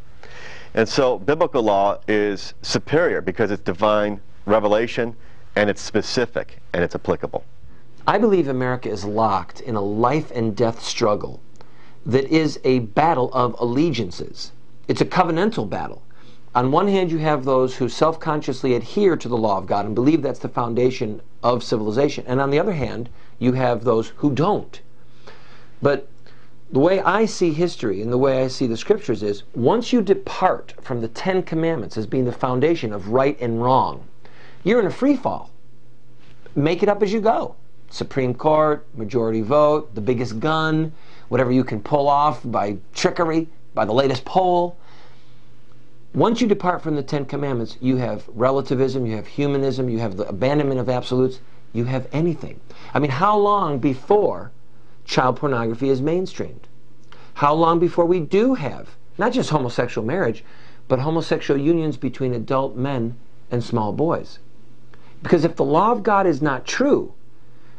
And 0.75 0.89
so 0.89 1.19
biblical 1.19 1.63
law 1.63 1.99
is 2.07 2.55
superior 2.63 3.21
because 3.21 3.51
it's 3.51 3.63
divine 3.63 4.21
revelation 4.47 5.17
and 5.57 5.69
it's 5.71 5.81
specific 5.81 6.61
and 6.73 6.85
it's 6.85 6.95
applicable. 6.95 7.45
I 8.07 8.19
believe 8.19 8.49
America 8.49 8.89
is 8.91 9.05
locked 9.05 9.61
in 9.61 9.75
a 9.75 9.81
life 9.81 10.31
and 10.31 10.57
death 10.57 10.83
struggle 10.83 11.41
that 12.07 12.25
is 12.25 12.59
a 12.65 12.79
battle 12.81 13.31
of 13.35 13.55
allegiances. 13.59 14.53
It's 14.89 15.01
a 15.01 15.07
covenantal 15.07 15.69
battle. 15.69 16.03
On 16.55 16.73
one 16.73 16.89
hand, 16.89 17.11
you 17.11 17.19
have 17.19 17.45
those 17.45 17.77
who 17.77 17.89
self 17.89 18.19
consciously 18.19 18.75
adhere 18.75 19.17
to 19.17 19.29
the 19.29 19.37
law 19.37 19.59
of 19.59 19.67
God 19.67 19.85
and 19.85 19.95
believe 19.95 20.23
that's 20.23 20.39
the 20.39 20.49
foundation 20.49 21.21
of 21.43 21.63
civilization. 21.63 22.25
And 22.27 22.41
on 22.41 22.51
the 22.51 22.59
other 22.59 22.73
hand, 22.73 23.11
you 23.39 23.53
have 23.53 23.85
those 23.85 24.09
who 24.17 24.33
don't. 24.33 24.81
But 25.83 26.09
the 26.71 26.79
way 26.79 27.01
I 27.01 27.25
see 27.25 27.53
history 27.53 28.03
and 28.03 28.13
the 28.13 28.19
way 28.19 28.43
I 28.43 28.49
see 28.49 28.67
the 28.67 28.77
scriptures 28.77 29.23
is 29.23 29.43
once 29.55 29.93
you 29.93 30.03
depart 30.03 30.75
from 30.83 31.01
the 31.01 31.09
Ten 31.09 31.43
Commandments 31.43 31.97
as 31.97 32.07
being 32.07 32.27
the 32.27 32.33
foundation 32.33 32.93
of 32.93 33.09
right 33.09 33.39
and 33.41 33.63
wrong, 33.63 34.07
you're 34.65 34.81
in 34.81 34.87
a 34.87 34.91
free 34.91 35.17
fall. 35.17 35.51
Make 36.55 36.83
it 36.83 36.89
up 36.89 37.03
as 37.03 37.13
you 37.13 37.21
go. 37.21 37.55
Supreme 37.89 38.35
Court, 38.35 38.87
majority 38.95 39.41
vote, 39.41 39.95
the 39.95 40.01
biggest 40.03 40.41
gun, 40.41 40.93
whatever 41.29 41.51
you 41.51 41.65
can 41.65 41.81
pull 41.81 42.07
off 42.07 42.43
by 42.45 42.77
trickery, 42.95 43.49
by 43.75 43.87
the 43.87 43.93
latest 43.93 44.27
poll. 44.27 44.77
Once 46.15 46.41
you 46.41 46.47
depart 46.47 46.83
from 46.83 46.97
the 46.97 47.03
Ten 47.03 47.25
Commandments, 47.25 47.79
you 47.81 47.97
have 47.97 48.25
relativism, 48.29 49.07
you 49.07 49.17
have 49.17 49.27
humanism, 49.27 49.89
you 49.89 50.01
have 50.01 50.19
the 50.19 50.29
abandonment 50.29 50.81
of 50.81 50.91
absolutes, 50.91 51.41
you 51.73 51.85
have 51.85 52.07
anything. 52.13 52.61
I 52.93 52.99
mean, 52.99 53.11
how 53.11 53.39
long 53.39 53.79
before 53.79 54.51
child 55.09 55.37
pornography 55.37 55.89
is 55.89 56.01
mainstreamed? 56.03 56.69
How 57.35 57.55
long 57.55 57.79
before 57.79 58.05
we 58.05 58.21
do 58.21 58.55
have 58.55 58.91
not 59.17 59.33
just 59.33 59.51
homosexual 59.51 60.07
marriage, 60.07 60.45
but 60.87 61.01
homosexual 61.01 61.59
unions 61.59 61.97
between 61.97 62.35
adult 62.35 62.77
men 62.77 63.17
and 63.51 63.65
small 63.65 63.93
boys? 63.93 64.39
Because 65.23 65.45
if 65.45 65.57
the 65.57 65.65
law 65.65 65.91
of 65.91 66.03
God 66.03 66.27
is 66.27 66.43
not 66.43 66.67
true, 66.67 67.15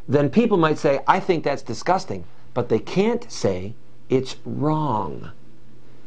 then 0.07 0.29
people 0.29 0.57
might 0.57 0.79
say, 0.79 1.01
I 1.07 1.19
think 1.19 1.43
that's 1.43 1.61
disgusting, 1.61 2.25
but 2.53 2.67
they 2.67 2.79
can't 2.79 3.31
say 3.31 3.75
it's 4.09 4.35
wrong. 4.43 5.31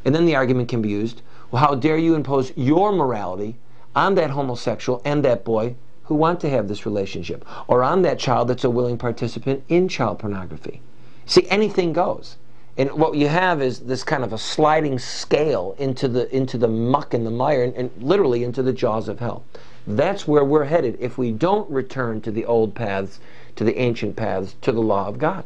And 0.03 0.13
then 0.13 0.25
the 0.25 0.35
argument 0.35 0.67
can 0.67 0.81
be 0.81 0.89
used 0.89 1.21
well, 1.51 1.61
how 1.61 1.75
dare 1.75 1.97
you 1.97 2.15
impose 2.15 2.51
your 2.57 2.91
morality 2.91 3.55
on 3.95 4.15
that 4.15 4.31
homosexual 4.31 5.01
and 5.05 5.23
that 5.23 5.45
boy 5.45 5.75
who 6.05 6.15
want 6.15 6.39
to 6.41 6.49
have 6.49 6.67
this 6.67 6.85
relationship, 6.85 7.45
or 7.67 7.83
on 7.83 8.01
that 8.01 8.19
child 8.19 8.47
that's 8.47 8.63
a 8.63 8.69
willing 8.69 8.97
participant 8.97 9.63
in 9.69 9.87
child 9.87 10.19
pornography? 10.19 10.81
See, 11.25 11.47
anything 11.49 11.93
goes. 11.93 12.37
And 12.77 12.91
what 12.93 13.15
you 13.15 13.27
have 13.27 13.61
is 13.61 13.81
this 13.81 14.03
kind 14.03 14.23
of 14.23 14.33
a 14.33 14.37
sliding 14.37 14.97
scale 14.97 15.75
into 15.77 16.07
the 16.07 16.33
into 16.35 16.57
the 16.57 16.67
muck 16.67 17.13
and 17.13 17.25
the 17.25 17.31
mire, 17.31 17.63
and, 17.63 17.73
and 17.75 17.91
literally 18.01 18.43
into 18.43 18.63
the 18.63 18.73
jaws 18.73 19.07
of 19.07 19.19
hell. 19.19 19.43
That's 19.85 20.27
where 20.27 20.45
we're 20.45 20.65
headed 20.65 20.97
if 20.99 21.17
we 21.17 21.31
don't 21.31 21.69
return 21.69 22.21
to 22.21 22.31
the 22.31 22.45
old 22.45 22.73
paths, 22.73 23.19
to 23.55 23.63
the 23.63 23.77
ancient 23.77 24.15
paths, 24.15 24.55
to 24.61 24.71
the 24.71 24.81
law 24.81 25.07
of 25.07 25.19
God. 25.19 25.43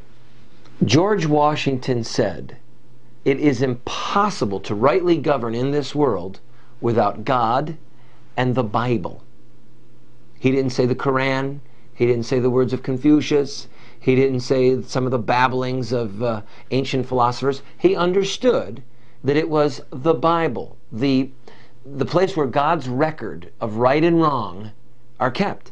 George 0.85 1.25
Washington 1.25 2.03
said, 2.03 2.57
It 3.25 3.39
is 3.39 3.61
impossible 3.61 4.59
to 4.61 4.75
rightly 4.75 5.17
govern 5.17 5.55
in 5.55 5.71
this 5.71 5.95
world 5.95 6.39
without 6.79 7.25
God 7.25 7.77
and 8.37 8.53
the 8.53 8.63
Bible. 8.63 9.23
He 10.39 10.51
didn't 10.51 10.71
say 10.71 10.85
the 10.85 10.95
Koran, 10.95 11.61
he 11.93 12.05
didn't 12.05 12.25
say 12.25 12.39
the 12.39 12.51
words 12.51 12.73
of 12.73 12.83
Confucius, 12.83 13.67
he 13.99 14.15
didn't 14.15 14.41
say 14.41 14.81
some 14.81 15.05
of 15.05 15.11
the 15.11 15.19
babblings 15.19 15.91
of 15.91 16.23
uh, 16.23 16.41
ancient 16.71 17.05
philosophers. 17.05 17.61
He 17.77 17.95
understood 17.95 18.83
that 19.23 19.37
it 19.37 19.49
was 19.49 19.81
the 19.89 20.13
Bible, 20.13 20.77
the, 20.91 21.29
the 21.85 22.05
place 22.05 22.37
where 22.37 22.47
God's 22.47 22.87
record 22.87 23.51
of 23.59 23.77
right 23.77 24.03
and 24.03 24.21
wrong 24.21 24.71
are 25.19 25.31
kept. 25.31 25.71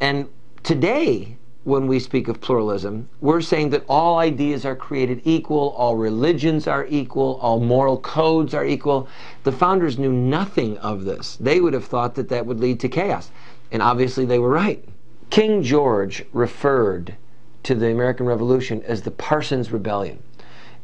And 0.00 0.28
today, 0.62 1.36
when 1.64 1.86
we 1.86 1.98
speak 2.00 2.26
of 2.26 2.40
pluralism, 2.40 3.08
we're 3.20 3.42
saying 3.42 3.70
that 3.70 3.84
all 3.86 4.18
ideas 4.18 4.64
are 4.64 4.74
created 4.74 5.20
equal, 5.24 5.70
all 5.76 5.96
religions 5.96 6.66
are 6.66 6.86
equal, 6.86 7.38
all 7.42 7.60
moral 7.60 7.98
codes 7.98 8.54
are 8.54 8.64
equal. 8.64 9.06
The 9.44 9.52
founders 9.52 9.98
knew 9.98 10.12
nothing 10.12 10.78
of 10.78 11.04
this. 11.04 11.36
They 11.36 11.60
would 11.60 11.74
have 11.74 11.84
thought 11.84 12.14
that 12.14 12.30
that 12.30 12.46
would 12.46 12.60
lead 12.60 12.80
to 12.80 12.88
chaos. 12.88 13.30
And 13.70 13.82
obviously, 13.82 14.24
they 14.24 14.38
were 14.38 14.48
right. 14.48 14.82
King 15.28 15.62
George 15.62 16.24
referred 16.32 17.14
to 17.62 17.74
the 17.74 17.90
American 17.90 18.26
Revolution 18.26 18.82
as 18.84 19.02
the 19.02 19.10
Parsons 19.10 19.72
Rebellion. 19.72 20.22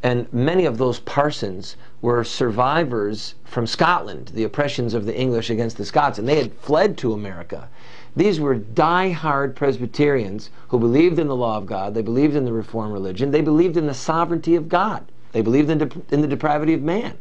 And 0.02 0.33
many 0.33 0.66
of 0.66 0.78
those 0.78 1.00
Parsons 1.00 1.76
were 2.02 2.23
survivors 2.23 3.35
from 3.45 3.66
Scotland, 3.66 4.30
the 4.35 4.45
oppressions 4.45 4.95
of 4.95 5.06
the 5.06 5.18
English 5.18 5.50
against 5.50 5.78
the 5.78 5.85
Scots, 5.85 6.18
and 6.18 6.28
they 6.28 6.37
had 6.37 6.52
fled 6.54 6.99
to 6.99 7.12
America. 7.12 7.68
These 8.14 8.38
were 8.38 8.54
die-hard 8.54 9.56
Presbyterians 9.56 10.50
who 10.68 10.78
believed 10.78 11.18
in 11.18 11.28
the 11.28 11.37
law 11.37 11.56
of 11.56 11.66
God, 11.66 11.95
they 11.95 12.02
believed 12.02 12.37
in 12.37 12.45
the 12.45 12.52
Reformed 12.52 12.92
religion, 12.92 13.30
they 13.30 13.40
believed 13.40 13.76
in 13.76 13.87
the 13.87 13.95
sovereignty 13.95 14.54
of 14.54 14.68
God, 14.68 15.11
they 15.33 15.42
believed 15.42 15.71
in, 15.71 16.04
in 16.11 16.21
the 16.21 16.28
depravity 16.28 16.75
of 16.75 16.83
man. 16.83 17.18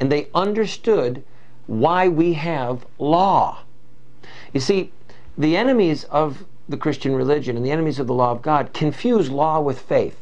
And 0.00 0.10
they 0.10 0.28
understood 0.34 1.22
why 1.66 2.08
we 2.08 2.34
have 2.34 2.86
law. 2.98 3.60
You 4.52 4.60
see, 4.60 4.92
the 5.38 5.56
enemies 5.56 6.04
of 6.04 6.44
the 6.68 6.76
Christian 6.76 7.14
religion 7.14 7.56
and 7.56 7.64
the 7.64 7.70
enemies 7.70 7.98
of 7.98 8.06
the 8.06 8.14
law 8.14 8.32
of 8.32 8.42
God 8.42 8.72
confuse 8.72 9.30
law 9.30 9.60
with 9.60 9.80
faith. 9.80 10.18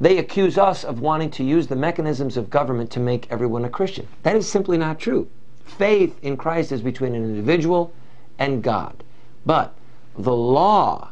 They 0.00 0.18
accuse 0.18 0.58
us 0.58 0.84
of 0.84 1.00
wanting 1.00 1.30
to 1.32 1.44
use 1.44 1.66
the 1.66 1.76
mechanisms 1.76 2.36
of 2.36 2.50
government 2.50 2.90
to 2.92 3.00
make 3.00 3.30
everyone 3.30 3.64
a 3.64 3.70
Christian. 3.70 4.06
That 4.22 4.36
is 4.36 4.48
simply 4.48 4.76
not 4.76 4.98
true. 4.98 5.28
Faith 5.64 6.18
in 6.22 6.36
Christ 6.36 6.72
is 6.72 6.82
between 6.82 7.14
an 7.14 7.24
individual 7.24 7.92
and 8.38 8.62
God. 8.62 9.02
But 9.46 9.74
the 10.16 10.34
law, 10.34 11.10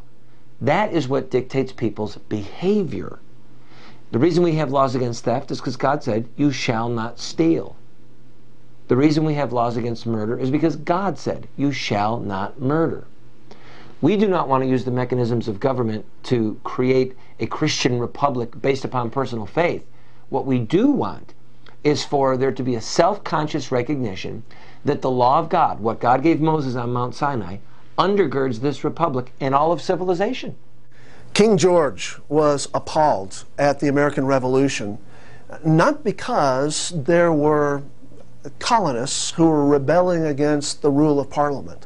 that 0.61 0.93
is 0.93 1.07
what 1.07 1.31
dictates 1.31 1.71
people's 1.71 2.17
behavior. 2.29 3.19
The 4.11 4.19
reason 4.19 4.43
we 4.43 4.55
have 4.55 4.71
laws 4.71 4.95
against 4.95 5.23
theft 5.23 5.49
is 5.51 5.59
because 5.59 5.75
God 5.75 6.03
said, 6.03 6.27
You 6.35 6.51
shall 6.51 6.87
not 6.87 7.19
steal. 7.19 7.75
The 8.87 8.97
reason 8.97 9.23
we 9.23 9.33
have 9.33 9.53
laws 9.53 9.77
against 9.77 10.05
murder 10.05 10.37
is 10.37 10.51
because 10.51 10.75
God 10.75 11.17
said, 11.17 11.47
You 11.57 11.71
shall 11.71 12.19
not 12.19 12.61
murder. 12.61 13.05
We 14.03 14.17
do 14.17 14.27
not 14.27 14.49
want 14.49 14.65
to 14.65 14.69
use 14.69 14.83
the 14.83 14.91
mechanisms 14.91 15.47
of 15.47 15.61
government 15.61 16.03
to 16.23 16.59
create 16.65 17.15
a 17.39 17.45
Christian 17.45 17.99
republic 17.99 18.61
based 18.61 18.83
upon 18.83 19.09
personal 19.09 19.45
faith. 19.45 19.87
What 20.27 20.45
we 20.45 20.59
do 20.59 20.91
want 20.91 21.33
is 21.85 22.03
for 22.03 22.35
there 22.35 22.51
to 22.51 22.63
be 22.63 22.75
a 22.75 22.81
self 22.81 23.23
conscious 23.23 23.71
recognition 23.71 24.43
that 24.83 25.01
the 25.01 25.09
law 25.09 25.39
of 25.39 25.47
God, 25.47 25.79
what 25.79 26.01
God 26.01 26.21
gave 26.21 26.41
Moses 26.41 26.75
on 26.75 26.91
Mount 26.91 27.15
Sinai, 27.15 27.59
undergirds 27.97 28.59
this 28.59 28.83
republic 28.83 29.31
and 29.39 29.55
all 29.55 29.71
of 29.71 29.81
civilization. 29.81 30.57
King 31.33 31.57
George 31.57 32.17
was 32.27 32.67
appalled 32.73 33.45
at 33.57 33.79
the 33.79 33.87
American 33.87 34.25
Revolution, 34.25 34.97
not 35.63 36.03
because 36.03 36.91
there 36.93 37.31
were 37.31 37.83
colonists 38.59 39.31
who 39.31 39.47
were 39.47 39.65
rebelling 39.65 40.25
against 40.25 40.81
the 40.81 40.91
rule 40.91 41.21
of 41.21 41.29
Parliament 41.29 41.85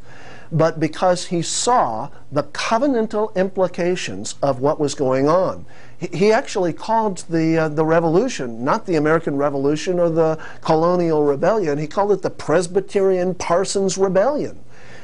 but 0.51 0.79
because 0.79 1.27
he 1.27 1.41
saw 1.41 2.09
the 2.31 2.43
covenantal 2.43 3.33
implications 3.35 4.35
of 4.41 4.59
what 4.59 4.79
was 4.79 4.95
going 4.95 5.27
on. 5.27 5.65
He 5.97 6.31
actually 6.31 6.73
called 6.73 7.25
the, 7.29 7.57
uh, 7.57 7.69
the 7.69 7.85
revolution, 7.85 8.63
not 8.63 8.85
the 8.85 8.95
American 8.95 9.37
Revolution 9.37 9.99
or 9.99 10.09
the 10.09 10.39
colonial 10.61 11.23
rebellion, 11.23 11.77
he 11.77 11.87
called 11.87 12.11
it 12.11 12.21
the 12.21 12.29
Presbyterian 12.29 13.33
Parsons 13.33 13.97
Rebellion. 13.97 14.59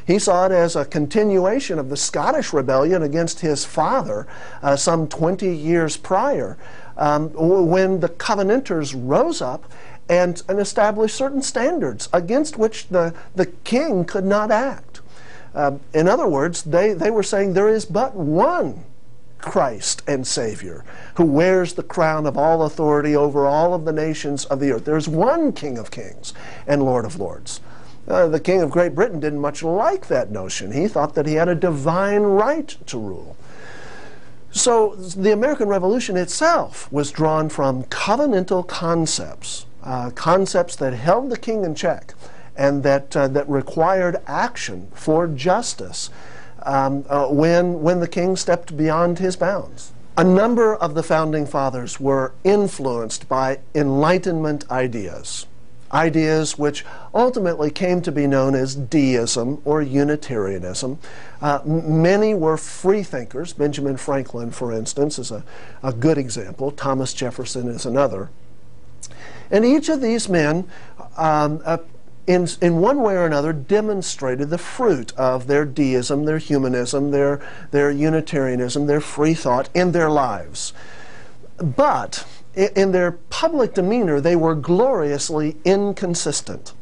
He 0.06 0.20
saw 0.20 0.46
it 0.46 0.52
as 0.52 0.76
a 0.76 0.86
continuation 0.86 1.80
of 1.80 1.90
the 1.90 1.98
Scottish 1.98 2.52
rebellion 2.54 3.04
against 3.04 3.40
his 3.40 3.64
father 3.64 4.28
uh, 4.62 4.76
some 4.76 5.08
20 5.08 5.48
years 5.56 5.96
prior, 5.96 6.58
um, 6.98 7.30
when 7.34 8.02
the 8.02 8.10
Covenanters 8.10 8.94
rose 8.94 9.42
up 9.42 9.72
and, 10.10 10.44
and 10.50 10.60
established 10.60 11.16
certain 11.16 11.42
standards 11.42 12.10
against 12.12 12.58
which 12.58 12.88
the, 12.90 13.14
the 13.36 13.46
king 13.46 14.04
could 14.04 14.26
not 14.26 14.52
act. 14.52 15.00
Uh, 15.54 15.78
in 15.94 16.08
other 16.08 16.28
words, 16.28 16.64
they, 16.64 16.94
they 16.94 17.12
were 17.12 17.24
saying 17.24 17.54
there 17.54 17.70
is 17.70 17.86
but 17.86 18.16
one 18.16 18.84
Christ 19.44 20.02
and 20.08 20.26
Savior 20.26 20.86
who 21.16 21.26
wears 21.26 21.74
the 21.74 21.84
crown 21.84 22.26
of 22.26 22.38
all 22.38 22.64
authority 22.64 23.16
over 23.16 23.46
all 23.46 23.74
of 23.74 23.86
the 23.86 23.92
nations 23.92 24.46
of 24.46 24.60
the 24.60 24.72
earth. 24.72 24.86
There's 24.86 25.08
one 25.08 25.52
King 25.52 25.78
of 25.78 25.92
Kings 25.92 26.34
and 26.66 26.84
Lord 26.84 27.06
of 27.06 27.20
Lords. 27.20 27.60
Uh, 28.08 28.28
the 28.28 28.40
King 28.40 28.62
of 28.62 28.72
Great 28.72 28.96
Britain 28.96 29.20
didn't 29.20 29.40
much 29.40 29.62
like 29.62 30.08
that 30.08 30.32
notion. 30.32 30.72
He 30.72 30.88
thought 30.88 31.14
that 31.16 31.26
he 31.26 31.36
had 31.36 31.50
a 31.50 31.56
divine 31.56 32.22
right 32.22 32.76
to 32.88 32.98
rule. 32.98 33.36
So 34.52 34.96
the 34.96 35.34
American 35.34 35.68
Revolution 35.68 36.16
itself 36.16 36.92
was 36.92 37.12
drawn 37.12 37.50
from 37.50 37.84
covenantal 37.86 38.68
concepts, 38.68 39.66
uh, 39.84 40.12
concepts 40.12 40.76
that 40.78 40.94
held 40.94 41.30
the 41.30 41.38
king 41.38 41.66
in 41.66 41.76
check 41.76 42.14
and 42.56 42.84
that, 42.84 43.16
uh, 43.16 43.28
that 43.30 43.48
required 43.50 44.18
action 44.28 44.88
for 44.94 45.28
justice 45.28 46.10
um, 46.64 47.06
uh, 47.10 47.28
when, 47.28 47.82
when 47.82 48.00
the 48.00 48.08
king 48.08 48.36
stepped 48.36 48.76
beyond 48.78 49.20
his 49.20 49.36
bounds. 49.36 49.92
A 50.16 50.24
number 50.24 50.76
of 50.76 50.94
the 50.94 51.04
founding 51.04 51.46
fathers 51.48 52.00
were 52.00 52.34
influenced 52.44 53.28
by 53.28 53.60
Enlightenment 53.74 54.70
ideas, 54.70 55.48
ideas 55.92 56.58
which 56.58 56.86
ultimately 57.16 57.72
came 57.72 58.00
to 58.04 58.12
be 58.12 58.28
known 58.28 58.54
as 58.54 58.76
deism 58.76 59.60
or 59.66 59.82
Unitarianism. 59.82 61.00
Uh, 61.42 61.62
many 61.66 62.36
were 62.36 62.58
freethinkers. 62.58 63.54
Benjamin 63.54 63.98
Franklin, 63.98 64.52
for 64.52 64.72
instance, 64.72 65.18
is 65.18 65.32
a, 65.32 65.44
a 65.82 65.92
good 65.92 66.20
example. 66.20 66.70
Thomas 66.70 67.12
Jefferson 67.12 67.68
is 67.68 67.86
another. 67.86 68.30
And 69.50 69.66
each 69.66 69.90
of 69.90 70.00
these 70.00 70.30
men 70.30 70.68
um, 71.18 71.62
uh, 71.66 71.78
in, 72.26 72.48
in 72.62 72.78
one 72.78 73.02
way 73.02 73.16
or 73.16 73.26
another, 73.26 73.54
demonstrated 73.54 74.50
the 74.50 74.58
fruit 74.58 75.14
of 75.18 75.48
their 75.48 75.66
deism, 75.66 76.26
their 76.26 76.38
humanism, 76.38 77.12
their, 77.12 77.42
their 77.72 77.92
Unitarianism, 77.92 78.88
their 78.88 79.02
free 79.02 79.34
thought 79.34 79.70
in 79.74 79.92
their 79.92 80.10
lives. 80.10 80.74
But 81.58 82.26
in 82.56 82.92
their 82.92 83.12
public 83.12 83.74
demeanor, 83.74 84.22
they 84.22 84.36
were 84.36 84.56
gloriously 84.56 85.58
inconsistent. 85.66 86.74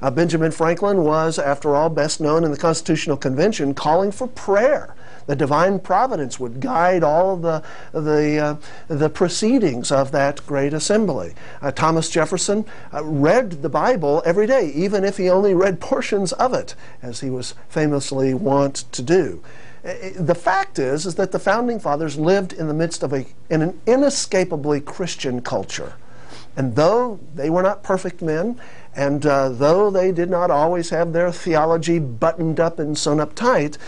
Uh, 0.00 0.10
Benjamin 0.10 0.52
Franklin 0.52 1.02
was, 1.02 1.38
after 1.38 1.74
all, 1.74 1.90
best 1.90 2.20
known 2.20 2.44
in 2.44 2.50
the 2.50 2.56
Constitutional 2.56 3.16
Convention 3.16 3.74
calling 3.74 4.12
for 4.12 4.28
prayer 4.28 4.94
the 5.28 5.36
divine 5.36 5.78
providence 5.78 6.40
would 6.40 6.58
guide 6.58 7.04
all 7.04 7.36
the, 7.36 7.62
the, 7.92 8.38
uh, 8.38 8.56
the 8.88 9.10
proceedings 9.10 9.92
of 9.92 10.10
that 10.10 10.44
great 10.46 10.72
assembly. 10.72 11.34
Uh, 11.60 11.70
Thomas 11.70 12.08
Jefferson 12.08 12.64
uh, 12.94 13.04
read 13.04 13.62
the 13.62 13.68
Bible 13.68 14.22
every 14.24 14.46
day, 14.46 14.72
even 14.74 15.04
if 15.04 15.18
he 15.18 15.28
only 15.28 15.52
read 15.52 15.80
portions 15.80 16.32
of 16.32 16.54
it, 16.54 16.74
as 17.02 17.20
he 17.20 17.28
was 17.28 17.54
famously 17.68 18.32
wont 18.32 18.90
to 18.90 19.02
do. 19.02 19.42
Uh, 19.84 19.88
uh, 19.88 20.10
the 20.16 20.34
fact 20.34 20.78
is, 20.78 21.04
is 21.04 21.16
that 21.16 21.30
the 21.30 21.38
founding 21.38 21.78
fathers 21.78 22.16
lived 22.16 22.54
in 22.54 22.66
the 22.66 22.74
midst 22.74 23.02
of 23.02 23.12
a, 23.12 23.26
in 23.50 23.60
an 23.60 23.78
inescapably 23.86 24.80
Christian 24.80 25.42
culture. 25.42 25.92
And 26.56 26.74
though 26.74 27.20
they 27.34 27.50
were 27.50 27.62
not 27.62 27.82
perfect 27.82 28.22
men, 28.22 28.58
and 28.96 29.24
uh, 29.26 29.50
though 29.50 29.90
they 29.90 30.10
did 30.10 30.30
not 30.30 30.50
always 30.50 30.90
have 30.90 31.12
their 31.12 31.30
theology 31.30 31.98
buttoned 31.98 32.58
up 32.58 32.78
and 32.78 32.96
sewn 32.96 33.20
up 33.20 33.34
tight, 33.34 33.78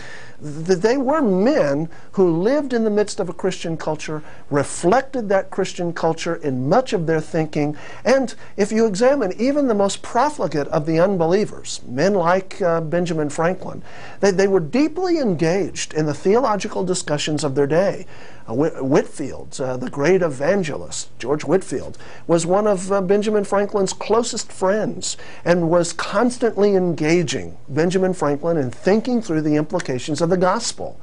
they 0.41 0.97
were 0.97 1.21
men 1.21 1.87
who 2.13 2.41
lived 2.41 2.73
in 2.73 2.83
the 2.83 2.89
midst 2.89 3.19
of 3.19 3.29
a 3.29 3.33
Christian 3.33 3.77
culture, 3.77 4.23
reflected 4.49 5.29
that 5.29 5.51
Christian 5.51 5.93
culture 5.93 6.35
in 6.35 6.67
much 6.67 6.93
of 6.93 7.05
their 7.05 7.21
thinking, 7.21 7.77
and 8.03 8.33
if 8.57 8.71
you 8.71 8.87
examine 8.87 9.33
even 9.39 9.67
the 9.67 9.75
most 9.75 10.01
profligate 10.01 10.67
of 10.69 10.87
the 10.87 10.99
unbelievers, 10.99 11.81
men 11.87 12.15
like 12.15 12.59
uh, 12.61 12.81
Benjamin 12.81 13.29
Franklin, 13.29 13.83
they, 14.19 14.31
they 14.31 14.47
were 14.47 14.59
deeply 14.59 15.19
engaged 15.19 15.93
in 15.93 16.07
the 16.07 16.13
theological 16.13 16.83
discussions 16.83 17.43
of 17.43 17.53
their 17.53 17.67
day. 17.67 18.07
Uh, 18.47 18.53
Whitefield, 18.53 19.61
uh, 19.61 19.77
the 19.77 19.89
great 19.89 20.23
evangelist, 20.23 21.09
George 21.19 21.43
Whitefield, 21.43 21.97
was 22.25 22.45
one 22.45 22.65
of 22.65 22.91
uh, 22.91 22.99
Benjamin 23.01 23.43
Franklin's 23.43 23.93
closest 23.93 24.51
friends 24.51 25.15
and 25.45 25.69
was 25.69 25.93
constantly 25.93 26.75
engaging 26.75 27.57
Benjamin 27.69 28.13
Franklin 28.13 28.57
in 28.57 28.71
thinking 28.71 29.21
through 29.21 29.41
the 29.41 29.55
implications 29.55 30.21
of 30.21 30.30
the 30.31 30.37
gospel. 30.37 30.99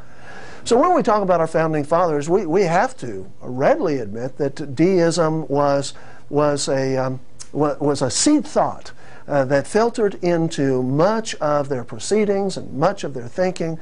So 0.64 0.76
when 0.76 0.94
we 0.94 1.02
talk 1.02 1.22
about 1.22 1.40
our 1.40 1.46
founding 1.46 1.84
fathers, 1.84 2.28
we, 2.28 2.44
we 2.44 2.62
have 2.62 2.96
to 2.98 3.30
readily 3.40 3.98
admit 3.98 4.36
that 4.38 4.74
deism 4.74 5.46
was, 5.46 5.94
was, 6.28 6.68
a, 6.68 6.96
um, 6.96 7.20
was 7.52 8.02
a 8.02 8.10
seed 8.10 8.44
thought 8.44 8.90
uh, 9.28 9.44
that 9.44 9.66
filtered 9.66 10.14
into 10.16 10.82
much 10.82 11.34
of 11.36 11.68
their 11.68 11.84
proceedings 11.84 12.56
and 12.56 12.72
much 12.72 13.04
of 13.04 13.14
their 13.14 13.28
thinking 13.28 13.78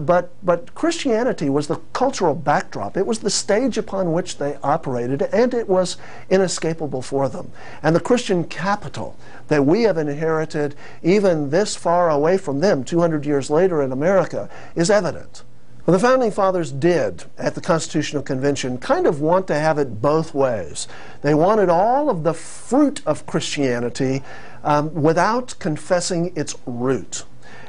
but, 0.00 0.32
but 0.44 0.74
Christianity 0.74 1.48
was 1.48 1.66
the 1.66 1.80
cultural 1.92 2.34
backdrop. 2.34 2.96
It 2.96 3.06
was 3.06 3.20
the 3.20 3.30
stage 3.30 3.78
upon 3.78 4.12
which 4.12 4.38
they 4.38 4.56
operated, 4.62 5.22
and 5.22 5.54
it 5.54 5.68
was 5.68 5.96
inescapable 6.30 7.02
for 7.02 7.28
them. 7.28 7.50
And 7.82 7.94
the 7.94 8.00
Christian 8.00 8.44
capital 8.44 9.16
that 9.48 9.64
we 9.64 9.82
have 9.82 9.98
inherited, 9.98 10.74
even 11.02 11.50
this 11.50 11.76
far 11.76 12.10
away 12.10 12.38
from 12.38 12.60
them, 12.60 12.84
200 12.84 13.24
years 13.24 13.50
later 13.50 13.82
in 13.82 13.92
America, 13.92 14.48
is 14.74 14.90
evident. 14.90 15.42
Well, 15.86 15.92
the 15.92 16.00
Founding 16.04 16.32
Fathers 16.32 16.72
did, 16.72 17.24
at 17.38 17.54
the 17.54 17.60
Constitutional 17.60 18.22
Convention, 18.22 18.76
kind 18.78 19.06
of 19.06 19.20
want 19.20 19.46
to 19.46 19.54
have 19.54 19.78
it 19.78 20.02
both 20.02 20.34
ways. 20.34 20.88
They 21.22 21.32
wanted 21.32 21.68
all 21.68 22.10
of 22.10 22.24
the 22.24 22.34
fruit 22.34 23.00
of 23.06 23.24
Christianity 23.24 24.24
um, 24.64 24.92
without 24.92 25.54
confessing 25.60 26.32
its 26.34 26.56
root. 26.66 27.24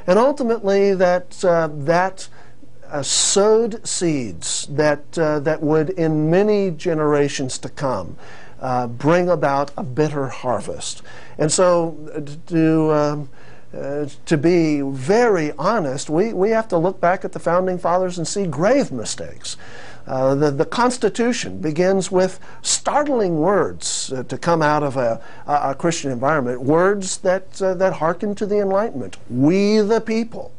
And 0.08 0.18
ultimately, 0.18 0.94
that, 0.94 1.44
uh, 1.44 1.68
that 1.70 2.28
uh, 2.90 3.02
sowed 3.02 3.86
seeds 3.86 4.66
that, 4.70 5.18
uh, 5.18 5.40
that 5.40 5.62
would, 5.62 5.90
in 5.90 6.30
many 6.30 6.70
generations 6.70 7.58
to 7.58 7.68
come, 7.68 8.16
uh, 8.58 8.86
bring 8.86 9.28
about 9.28 9.70
a 9.76 9.82
bitter 9.82 10.28
harvest. 10.28 11.02
And 11.36 11.52
so, 11.52 11.94
uh, 12.14 12.20
to, 12.50 12.92
um, 12.92 13.28
to 14.24 14.38
be 14.38 14.80
very 14.80 15.52
honest, 15.58 16.08
we, 16.08 16.32
we 16.32 16.50
have 16.50 16.68
to 16.68 16.78
look 16.78 17.02
back 17.02 17.26
at 17.26 17.32
the 17.32 17.38
founding 17.38 17.76
fathers 17.76 18.16
and 18.16 18.26
see 18.26 18.46
grave 18.46 18.90
mistakes. 18.90 19.58
Uh, 20.08 20.34
the, 20.34 20.50
the 20.50 20.64
Constitution 20.64 21.60
begins 21.60 22.10
with 22.10 22.40
startling 22.62 23.40
words 23.40 24.10
uh, 24.10 24.22
to 24.22 24.38
come 24.38 24.62
out 24.62 24.82
of 24.82 24.96
a, 24.96 25.20
a, 25.46 25.74
Christian 25.74 26.10
environment, 26.10 26.62
words 26.62 27.18
that, 27.18 27.60
uh, 27.60 27.74
that 27.74 27.92
hearken 27.92 28.34
to 28.36 28.46
the 28.46 28.58
Enlightenment. 28.58 29.18
We 29.28 29.80
the 29.80 30.00
people. 30.00 30.52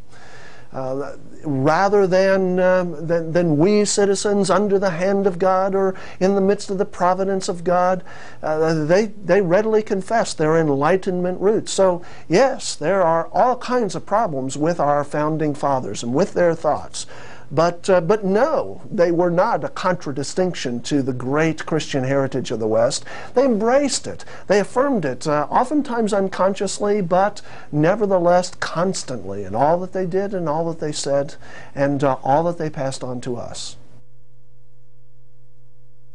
Uh, 0.72 1.18
rather 1.44 2.06
than, 2.06 2.60
um, 2.60 3.08
than, 3.08 3.32
than, 3.32 3.58
we 3.58 3.84
citizens 3.86 4.52
under 4.52 4.78
the 4.78 4.92
hand 4.92 5.26
of 5.26 5.40
God 5.40 5.74
or 5.74 5.96
in 6.20 6.36
the 6.36 6.42
midst 6.42 6.70
of 6.70 6.78
the 6.78 6.86
providence 6.86 7.50
of 7.50 7.64
God, 7.64 8.04
uh, 8.44 8.86
they, 8.86 9.08
they 9.08 9.42
readily 9.42 9.82
confess 9.82 10.36
their 10.36 10.58
Enlightenment 10.58 11.42
roots. 11.42 11.72
So, 11.72 12.04
yes, 12.28 12.76
there 12.76 13.02
are 13.02 13.30
all 13.30 13.58
kinds 13.58 13.96
of 13.96 14.06
problems 14.06 14.58
with 14.58 14.80
our 14.80 15.04
founding 15.04 15.56
fathers 15.56 16.04
and 16.04 16.14
with 16.14 16.34
their 16.34 16.54
thoughts. 16.54 17.08
But, 17.52 17.90
uh, 17.90 18.02
but 18.02 18.24
no, 18.24 18.82
they 18.92 19.12
were 19.12 19.32
not 19.32 19.64
a 19.64 19.70
contradistinction 19.70 20.82
to 20.84 21.02
the 21.02 21.14
great 21.14 21.66
Christian 21.66 22.04
heritage 22.04 22.52
of 22.52 22.60
the 22.60 22.68
West. 22.68 23.04
They 23.34 23.46
embraced 23.46 24.06
it. 24.06 24.24
They 24.48 24.60
affirmed 24.60 25.04
it, 25.04 25.26
uh, 25.28 25.48
oftentimes 25.50 26.14
unconsciously, 26.14 27.02
but 27.02 27.42
nevertheless 27.72 28.54
constantly 28.60 29.44
in 29.44 29.56
all 29.56 29.80
that 29.80 29.94
they 29.94 30.06
did 30.06 30.34
and 30.34 30.48
all 30.48 30.72
that 30.72 30.80
they 30.80 30.92
said 30.92 31.36
and 31.74 32.04
uh, 32.04 32.18
all 32.24 32.44
that 32.44 32.58
they 32.58 32.70
passed 32.70 33.04
on 33.04 33.20
to 33.22 33.38
us. 33.38 33.78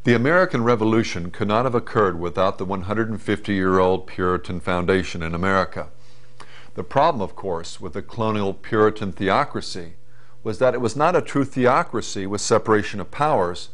The 0.04 0.14
American 0.14 0.62
Revolution 0.62 1.30
could 1.30 1.48
not 1.48 1.64
have 1.64 1.74
occurred 1.74 2.20
without 2.20 2.58
the 2.58 2.66
150 2.66 3.54
year 3.54 3.78
old 3.78 4.06
Puritan 4.06 4.60
foundation 4.60 5.22
in 5.22 5.34
America. 5.34 5.88
The 6.74 6.84
problem, 6.84 7.22
of 7.22 7.34
course, 7.34 7.80
with 7.80 7.94
the 7.94 8.02
colonial 8.02 8.52
Puritan 8.52 9.12
theocracy 9.12 9.94
was 10.44 10.58
that 10.58 10.74
it 10.74 10.80
was 10.80 10.94
not 10.94 11.16
a 11.16 11.22
true 11.22 11.44
theocracy 11.44 12.26
with 12.26 12.40
separation 12.40 13.00
of 13.00 13.10
powers, 13.10 13.70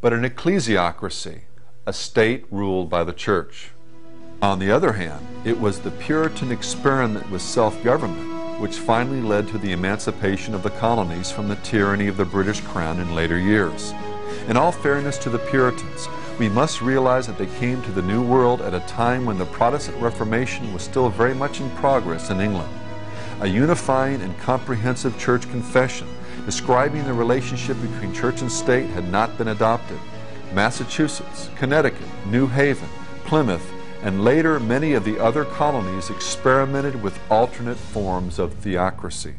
but 0.00 0.12
an 0.12 0.22
ecclesiocracy, 0.22 1.42
a 1.84 1.92
state 1.92 2.46
ruled 2.50 2.88
by 2.88 3.02
the 3.02 3.12
church. 3.12 3.70
On 4.40 4.60
the 4.60 4.70
other 4.70 4.92
hand, 4.92 5.26
it 5.44 5.60
was 5.60 5.80
the 5.80 5.90
Puritan 5.90 6.50
experiment 6.52 7.28
with 7.30 7.42
self 7.42 7.82
government 7.82 8.32
which 8.60 8.76
finally 8.76 9.20
led 9.20 9.48
to 9.48 9.58
the 9.58 9.72
emancipation 9.72 10.54
of 10.54 10.62
the 10.62 10.70
colonies 10.70 11.32
from 11.32 11.48
the 11.48 11.56
tyranny 11.56 12.06
of 12.06 12.16
the 12.16 12.24
British 12.24 12.60
Crown 12.60 13.00
in 13.00 13.12
later 13.12 13.36
years. 13.36 13.92
In 14.46 14.56
all 14.56 14.70
fairness 14.70 15.18
to 15.18 15.30
the 15.30 15.40
Puritans, 15.40 16.06
we 16.38 16.48
must 16.48 16.80
realize 16.80 17.26
that 17.26 17.38
they 17.38 17.46
came 17.58 17.82
to 17.82 17.90
the 17.90 18.02
New 18.02 18.22
World 18.24 18.62
at 18.62 18.72
a 18.72 18.78
time 18.80 19.26
when 19.26 19.36
the 19.36 19.46
Protestant 19.46 20.00
Reformation 20.00 20.72
was 20.72 20.84
still 20.84 21.08
very 21.08 21.34
much 21.34 21.60
in 21.60 21.70
progress 21.70 22.30
in 22.30 22.40
England 22.40 22.72
a 23.42 23.48
unifying 23.48 24.22
and 24.22 24.38
comprehensive 24.38 25.18
church 25.18 25.50
confession 25.50 26.06
describing 26.46 27.04
the 27.04 27.12
relationship 27.12 27.76
between 27.82 28.14
church 28.14 28.40
and 28.40 28.50
state 28.50 28.88
had 28.90 29.10
not 29.10 29.36
been 29.36 29.48
adopted. 29.48 29.98
Massachusetts, 30.54 31.50
Connecticut, 31.56 32.06
New 32.26 32.46
Haven, 32.46 32.88
Plymouth, 33.24 33.68
and 34.02 34.22
later 34.22 34.60
many 34.60 34.92
of 34.92 35.04
the 35.04 35.18
other 35.18 35.44
colonies 35.44 36.08
experimented 36.08 37.02
with 37.02 37.18
alternate 37.30 37.78
forms 37.78 38.38
of 38.38 38.54
theocracy. 38.54 39.34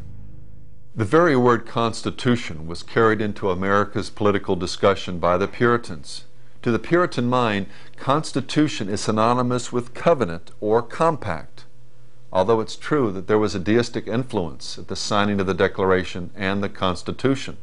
The 0.94 1.06
very 1.06 1.38
word 1.38 1.66
Constitution 1.66 2.68
was 2.68 2.84
carried 2.84 3.22
into 3.22 3.50
America's 3.50 4.10
political 4.10 4.58
discussion 4.58 5.18
by 5.18 5.38
the 5.38 5.48
Puritans. 5.48 6.26
To 6.64 6.72
the 6.72 6.80
Puritan 6.80 7.28
mind, 7.28 7.68
Constitution 7.96 8.90
is 8.90 9.00
synonymous 9.00 9.72
with 9.72 9.94
covenant 9.94 10.52
or 10.60 10.82
compact 10.82 11.53
although 12.34 12.60
it's 12.60 12.76
true 12.76 13.12
that 13.12 13.28
there 13.28 13.38
was 13.38 13.54
a 13.54 13.60
deistic 13.60 14.08
influence 14.08 14.80
at 14.80 14.88
the 14.88 14.96
signing 14.96 15.40
of 15.40 15.46
the 15.46 15.54
Declaration 15.54 16.32
and 16.36 16.64
the 16.64 16.68
Constitution. 16.68 17.58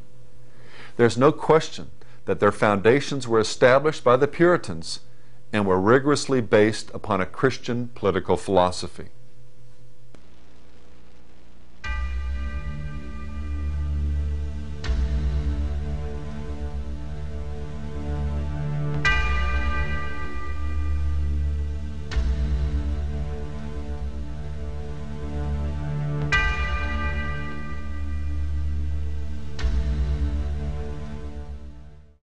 There's 0.96 1.18
no 1.18 1.32
question 1.32 1.90
that 2.24 2.38
their 2.38 2.52
foundations 2.52 3.26
were 3.26 3.40
established 3.40 4.04
by 4.04 4.16
the 4.16 4.28
Puritans 4.28 5.00
and 5.52 5.66
were 5.66 5.80
rigorously 5.80 6.40
based 6.40 6.88
upon 6.94 7.20
a 7.20 7.26
Christian 7.26 7.88
political 7.96 8.36
philosophy. 8.36 9.08